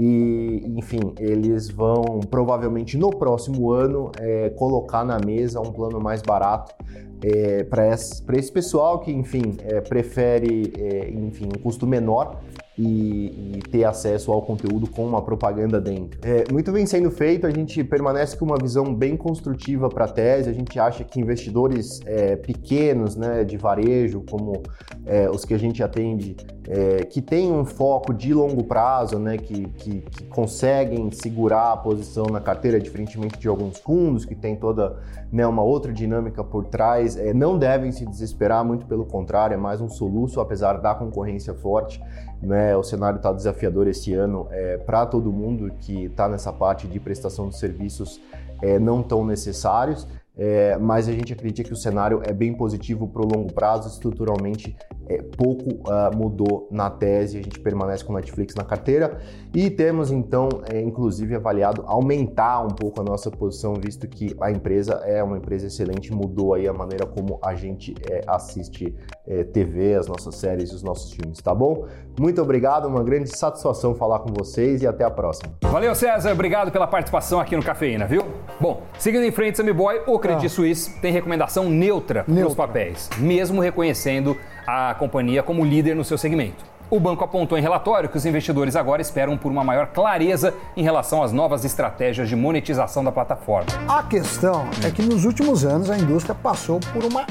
E, 0.00 0.62
enfim, 0.76 1.14
eles 1.18 1.70
vão 1.70 2.20
provavelmente 2.28 2.96
no 2.98 3.10
próximo 3.10 3.70
ano 3.70 4.10
é, 4.18 4.50
colocar 4.50 5.04
na 5.04 5.18
mesa 5.18 5.60
um 5.60 5.70
plano 5.70 6.00
mais 6.00 6.20
barato 6.20 6.74
é, 7.22 7.62
para 7.64 7.88
esse, 7.88 8.22
esse, 8.32 8.52
pessoal 8.52 8.98
que, 8.98 9.12
enfim, 9.12 9.56
é, 9.62 9.80
prefere, 9.80 10.72
é, 10.76 11.10
enfim, 11.10 11.46
um 11.46 11.62
custo 11.62 11.86
menor 11.86 12.40
e, 12.76 13.54
e, 13.56 13.62
ter 13.70 13.84
acesso 13.84 14.32
ao 14.32 14.42
conteúdo 14.42 14.88
com 14.88 15.04
uma 15.06 15.22
propaganda 15.22 15.80
dentro. 15.80 16.18
É, 16.22 16.44
muito 16.52 16.72
bem 16.72 16.84
sendo 16.86 17.10
feito, 17.10 17.46
a 17.46 17.50
gente 17.50 17.84
permanece 17.84 18.36
com 18.36 18.44
uma 18.44 18.58
visão 18.60 18.92
bem 18.92 19.16
construtiva 19.16 19.88
para 19.88 20.06
a 20.06 20.08
tese. 20.08 20.50
A 20.50 20.52
gente 20.52 20.78
acha 20.78 21.04
que 21.04 21.20
investidores 21.20 22.00
é, 22.04 22.34
pequenos, 22.36 23.14
né, 23.14 23.44
de 23.44 23.56
varejo, 23.56 24.22
como 24.28 24.62
é, 25.06 25.30
os 25.30 25.44
que 25.44 25.54
a 25.54 25.58
gente 25.58 25.82
atende, 25.82 26.36
é, 26.68 27.04
que 27.04 27.22
têm 27.22 27.52
um 27.52 27.64
foco 27.64 28.12
de 28.12 28.34
longo 28.34 28.64
prazo, 28.64 29.18
né, 29.18 29.36
que, 29.36 29.68
que, 29.68 30.00
que, 30.00 30.24
conseguem 30.24 31.10
segurar 31.12 31.72
a 31.72 31.76
posição 31.76 32.26
na 32.26 32.40
carteira, 32.40 32.80
diferentemente 32.80 33.38
de 33.38 33.46
alguns 33.46 33.78
fundos 33.78 34.24
que 34.24 34.34
têm 34.34 34.56
toda 34.56 34.96
né, 35.30 35.46
uma 35.46 35.62
outra 35.62 35.92
dinâmica 35.92 36.42
por 36.42 36.64
trás, 36.64 37.16
é, 37.16 37.32
não 37.32 37.58
devem 37.58 37.92
se 37.92 38.04
desesperar, 38.04 38.64
muito 38.64 38.86
pelo 38.86 39.04
contrário, 39.04 39.54
é 39.54 39.56
mais 39.56 39.80
um 39.80 39.88
soluço, 39.88 40.40
apesar 40.40 40.80
da 40.80 40.94
concorrência 40.94 41.54
forte. 41.54 42.02
Né? 42.44 42.76
O 42.76 42.82
cenário 42.82 43.16
está 43.16 43.32
desafiador 43.32 43.88
esse 43.88 44.12
ano 44.14 44.46
é, 44.50 44.76
para 44.76 45.06
todo 45.06 45.32
mundo 45.32 45.72
que 45.80 46.04
está 46.04 46.28
nessa 46.28 46.52
parte 46.52 46.86
de 46.86 47.00
prestação 47.00 47.48
de 47.48 47.56
serviços 47.56 48.20
é, 48.62 48.78
não 48.78 49.02
tão 49.02 49.24
necessários. 49.24 50.06
É, 50.36 50.76
mas 50.78 51.08
a 51.08 51.12
gente 51.12 51.32
acredita 51.32 51.68
que 51.68 51.72
o 51.72 51.76
cenário 51.76 52.20
é 52.24 52.32
bem 52.32 52.52
positivo 52.52 53.06
para 53.06 53.22
o 53.22 53.24
longo 53.24 53.52
prazo, 53.52 53.88
estruturalmente 53.88 54.76
é, 55.06 55.22
pouco 55.22 55.70
uh, 55.88 56.16
mudou 56.16 56.66
na 56.72 56.90
tese, 56.90 57.38
a 57.38 57.42
gente 57.42 57.60
permanece 57.60 58.04
com 58.04 58.12
Netflix 58.12 58.54
na 58.54 58.64
carteira 58.64 59.20
e 59.54 59.70
temos 59.70 60.10
então, 60.10 60.48
é, 60.68 60.80
inclusive, 60.80 61.36
avaliado 61.36 61.84
aumentar 61.86 62.62
um 62.64 62.68
pouco 62.68 63.00
a 63.00 63.04
nossa 63.04 63.30
posição, 63.30 63.74
visto 63.74 64.08
que 64.08 64.34
a 64.40 64.50
empresa 64.50 64.94
é 65.04 65.22
uma 65.22 65.38
empresa 65.38 65.68
excelente, 65.68 66.12
mudou 66.12 66.54
aí 66.54 66.66
a 66.66 66.72
maneira 66.72 67.06
como 67.06 67.38
a 67.40 67.54
gente 67.54 67.94
é, 68.10 68.22
assiste 68.26 68.92
TV, 69.52 69.94
as 69.94 70.06
nossas 70.06 70.34
séries 70.34 70.70
e 70.70 70.74
os 70.74 70.82
nossos 70.82 71.12
filmes, 71.12 71.40
tá 71.40 71.54
bom? 71.54 71.86
Muito 72.20 72.42
obrigado, 72.42 72.86
uma 72.86 73.02
grande 73.02 73.34
satisfação 73.34 73.94
falar 73.94 74.18
com 74.18 74.32
vocês 74.32 74.82
e 74.82 74.86
até 74.86 75.02
a 75.02 75.10
próxima. 75.10 75.52
Valeu, 75.62 75.94
César, 75.94 76.32
obrigado 76.32 76.70
pela 76.70 76.86
participação 76.86 77.40
aqui 77.40 77.56
no 77.56 77.62
Cafeína, 77.62 78.06
viu? 78.06 78.22
Bom, 78.60 78.82
seguindo 78.98 79.24
em 79.24 79.32
frente, 79.32 79.56
Sammy 79.56 79.72
Boy, 79.72 80.02
o 80.06 80.18
Credit 80.18 80.46
ah. 80.46 80.50
Suisse 80.50 81.00
tem 81.00 81.10
recomendação 81.10 81.70
neutra, 81.70 82.24
neutra 82.28 82.44
nos 82.44 82.54
papéis, 82.54 83.08
mesmo 83.18 83.62
reconhecendo 83.62 84.36
a 84.66 84.94
companhia 84.94 85.42
como 85.42 85.64
líder 85.64 85.96
no 85.96 86.04
seu 86.04 86.18
segmento. 86.18 86.74
O 86.90 87.00
banco 87.00 87.24
apontou 87.24 87.56
em 87.56 87.62
relatório 87.62 88.10
que 88.10 88.16
os 88.16 88.26
investidores 88.26 88.76
agora 88.76 89.00
esperam 89.00 89.38
por 89.38 89.50
uma 89.50 89.64
maior 89.64 89.86
clareza 89.86 90.54
em 90.76 90.82
relação 90.82 91.22
às 91.22 91.32
novas 91.32 91.64
estratégias 91.64 92.28
de 92.28 92.36
monetização 92.36 93.02
da 93.02 93.10
plataforma. 93.10 93.66
A 93.88 94.02
questão 94.02 94.68
é 94.86 94.90
que 94.90 95.02
nos 95.02 95.24
últimos 95.24 95.64
anos 95.64 95.90
a 95.90 95.96
indústria 95.96 96.34
passou 96.34 96.78
por 96.92 97.04
uma 97.04 97.26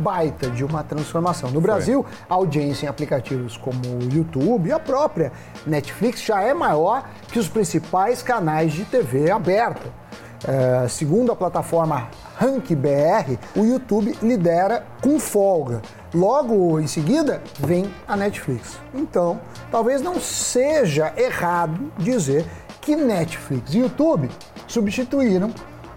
baita 0.00 0.50
de 0.50 0.64
uma 0.64 0.82
transformação. 0.82 1.50
No 1.50 1.60
Brasil, 1.60 2.04
a 2.28 2.34
audiência 2.34 2.86
em 2.86 2.88
aplicativos 2.88 3.56
como 3.56 3.80
o 3.80 4.12
YouTube 4.12 4.68
e 4.68 4.72
a 4.72 4.78
própria 4.78 5.32
Netflix 5.66 6.22
já 6.22 6.42
é 6.42 6.52
maior 6.52 7.08
que 7.32 7.38
os 7.38 7.48
principais 7.48 8.22
canais 8.22 8.72
de 8.72 8.84
TV 8.84 9.30
aberta. 9.30 10.00
É, 10.46 10.88
segundo 10.88 11.30
a 11.30 11.36
plataforma 11.36 12.08
Rank 12.36 12.70
BR, 12.70 13.36
o 13.54 13.64
YouTube 13.64 14.16
lidera 14.22 14.86
com 15.02 15.20
folga. 15.20 15.82
Logo 16.14 16.80
em 16.80 16.86
seguida 16.86 17.42
vem 17.58 17.92
a 18.08 18.16
Netflix. 18.16 18.78
Então, 18.94 19.40
talvez 19.70 20.00
não 20.00 20.18
seja 20.18 21.12
errado 21.16 21.92
dizer 21.98 22.46
que 22.80 22.96
Netflix 22.96 23.74
e 23.74 23.80
YouTube 23.80 24.30
substituíram 24.66 25.52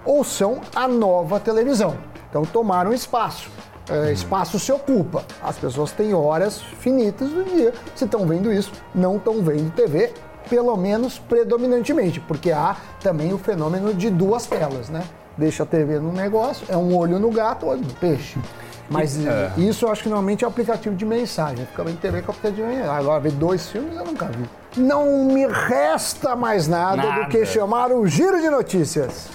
ou 0.06 0.24
são 0.24 0.60
a 0.76 0.88
nova 0.88 1.40
televisão. 1.40 1.96
Então, 2.30 2.44
tomaram 2.44 2.94
espaço. 2.94 3.50
É, 3.90 4.12
espaço 4.12 4.58
se 4.60 4.72
ocupa. 4.72 5.24
As 5.42 5.58
pessoas 5.58 5.92
têm 5.92 6.14
horas 6.14 6.60
finitas 6.60 7.30
do 7.30 7.44
dia. 7.44 7.74
Se 7.96 8.06
estão 8.06 8.26
vendo 8.26 8.52
isso, 8.52 8.72
não 8.96 9.18
estão 9.18 9.42
vendo 9.42 9.72
TV, 9.74 10.12
pelo 10.50 10.76
menos 10.78 11.20
predominantemente, 11.20 12.20
porque 12.20 12.52
há 12.52 12.76
também 13.02 13.34
o 13.34 13.38
fenômeno 13.38 13.94
de 13.94 14.10
duas 14.10 14.46
telas, 14.46 14.90
né? 14.90 15.04
Deixa 15.38 15.64
a 15.64 15.66
TV 15.66 16.00
no 16.00 16.12
negócio, 16.12 16.66
é 16.70 16.78
um 16.78 16.96
olho 16.96 17.20
no 17.20 17.32
gato, 17.32 17.66
olho 17.66 17.82
no 17.82 17.94
peixe. 17.96 18.38
Mas 18.90 19.18
é. 19.26 19.52
isso 19.58 19.86
eu 19.86 19.92
acho 19.92 20.04
que 20.04 20.10
normalmente 20.10 20.44
é 20.44 20.48
aplicativo 20.48 20.96
de 20.96 21.06
mensagem. 21.06 21.66
Fica 21.66 21.84
bem 21.84 21.96
TV 21.96 22.22
com 22.22 22.32
aplicativo 22.32 22.68
de 22.68 22.76
mensagem. 22.76 22.98
Agora, 22.98 23.20
ver 23.20 23.32
dois 23.32 23.68
filmes 23.68 23.98
eu 23.98 24.06
nunca 24.06 24.28
vi. 24.28 24.48
Não 24.78 25.26
me 25.26 25.48
resta 25.48 26.36
mais 26.36 26.68
nada, 26.68 26.98
nada. 26.98 27.24
do 27.24 27.30
que 27.30 27.46
chamar 27.46 27.92
o 27.92 28.06
Giro 28.06 28.40
de 28.42 28.50
Notícias. 28.50 29.30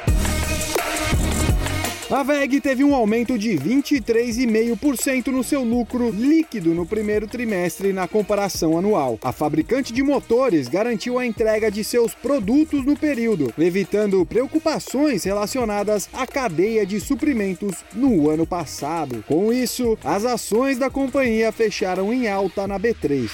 A 2.11 2.23
VEG 2.23 2.59
teve 2.63 2.83
um 2.83 2.95
aumento 2.95 3.39
de 3.39 3.51
23,5% 3.51 5.27
no 5.27 5.45
seu 5.45 5.63
lucro 5.63 6.11
líquido 6.11 6.73
no 6.73 6.87
primeiro 6.87 7.27
trimestre 7.27 7.93
na 7.93 8.09
comparação 8.09 8.79
anual. 8.79 9.19
A 9.23 9.31
fabricante 9.31 9.93
de 9.93 10.03
motores 10.03 10.69
garantiu 10.69 11.19
a 11.19 11.27
entrega 11.27 11.71
de 11.71 11.85
seus 11.85 12.15
produtos 12.15 12.83
no 12.83 12.97
período, 12.97 13.53
evitando 13.59 14.25
preocupações 14.25 15.25
relacionadas 15.25 16.09
à 16.15 16.27
cadeia 16.27 16.87
de 16.87 16.99
suprimentos 16.99 17.85
no 17.93 18.31
ano 18.31 18.47
passado. 18.47 19.23
Com 19.29 19.53
isso, 19.53 19.99
as 20.03 20.25
ações 20.25 20.79
da 20.79 20.89
companhia 20.89 21.53
fecharam 21.53 22.11
em 22.11 22.27
alta 22.27 22.67
na 22.67 22.81
B3. 22.81 23.31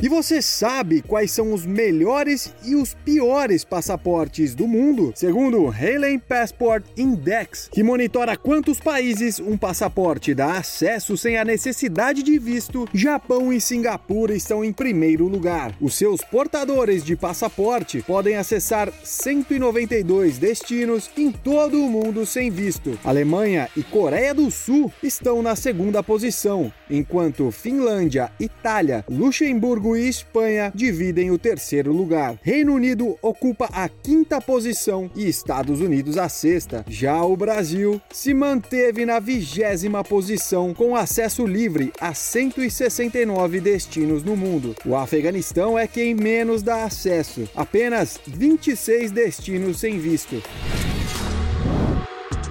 E 0.00 0.08
você 0.08 0.40
sabe 0.40 1.02
quais 1.02 1.32
são 1.32 1.52
os 1.52 1.66
melhores 1.66 2.54
e 2.64 2.76
os 2.76 2.94
piores 2.94 3.64
passaportes 3.64 4.54
do 4.54 4.68
mundo? 4.68 5.12
Segundo 5.16 5.60
o 5.60 5.68
Halen 5.68 6.20
Passport 6.20 6.84
Index, 6.96 7.68
que 7.72 7.82
monitora 7.82 8.36
quantos 8.36 8.78
países 8.78 9.40
um 9.40 9.56
passaporte 9.56 10.34
dá 10.34 10.52
acesso 10.52 11.16
sem 11.16 11.36
a 11.36 11.44
necessidade 11.44 12.22
de 12.22 12.38
visto, 12.38 12.88
Japão 12.94 13.52
e 13.52 13.60
Singapura 13.60 14.36
estão 14.36 14.64
em 14.64 14.72
primeiro 14.72 15.26
lugar. 15.26 15.74
Os 15.80 15.96
seus 15.96 16.20
portadores 16.20 17.02
de 17.02 17.16
passaporte 17.16 18.00
podem 18.00 18.36
acessar 18.36 18.92
192 19.02 20.38
destinos 20.38 21.10
em 21.16 21.32
todo 21.32 21.82
o 21.82 21.90
mundo 21.90 22.24
sem 22.24 22.52
visto. 22.52 22.96
Alemanha 23.02 23.68
e 23.76 23.82
Coreia 23.82 24.32
do 24.32 24.48
Sul 24.48 24.92
estão 25.02 25.42
na 25.42 25.56
segunda 25.56 26.04
posição, 26.04 26.72
enquanto 26.88 27.50
Finlândia, 27.50 28.30
Itália, 28.38 29.04
Luxemburgo 29.08 29.87
e 29.96 30.08
Espanha 30.08 30.72
dividem 30.74 31.30
o 31.30 31.38
terceiro 31.38 31.92
lugar. 31.92 32.38
Reino 32.42 32.74
Unido 32.74 33.16
ocupa 33.22 33.68
a 33.72 33.88
quinta 33.88 34.40
posição 34.40 35.10
e 35.14 35.28
Estados 35.28 35.80
Unidos 35.80 36.18
a 36.18 36.28
sexta. 36.28 36.84
Já 36.88 37.22
o 37.22 37.36
Brasil 37.36 38.00
se 38.10 38.32
manteve 38.32 39.04
na 39.04 39.20
vigésima 39.20 40.02
posição 40.04 40.72
com 40.74 40.96
acesso 40.96 41.46
livre 41.46 41.92
a 42.00 42.14
169 42.14 43.60
destinos 43.60 44.22
no 44.22 44.36
mundo. 44.36 44.74
O 44.84 44.96
Afeganistão 44.96 45.78
é 45.78 45.86
quem 45.86 46.14
menos 46.14 46.62
dá 46.62 46.84
acesso, 46.84 47.48
apenas 47.54 48.20
26 48.26 49.10
destinos 49.10 49.80
sem 49.80 49.98
visto. 49.98 50.42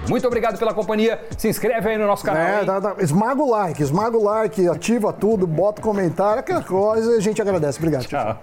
Muito 0.08 0.26
obrigado 0.26 0.58
pela 0.58 0.74
companhia. 0.74 1.20
Se 1.36 1.48
inscreve 1.48 1.88
aí 1.88 1.98
no 1.98 2.06
nosso 2.06 2.24
canal. 2.24 2.42
É, 2.42 2.64
dá, 2.64 2.80
dá, 2.80 2.96
esmaga 2.98 3.42
o 3.42 3.50
like, 3.50 3.82
esmaga 3.82 4.16
o 4.16 4.22
like, 4.22 4.68
ativa 4.68 5.12
tudo, 5.12 5.46
bota 5.46 5.82
comentário, 5.82 6.40
aquela 6.40 6.62
coisa, 6.62 7.16
a 7.16 7.20
gente 7.20 7.40
agradece. 7.40 7.78
Obrigado. 7.78 8.06
Tchau. 8.06 8.38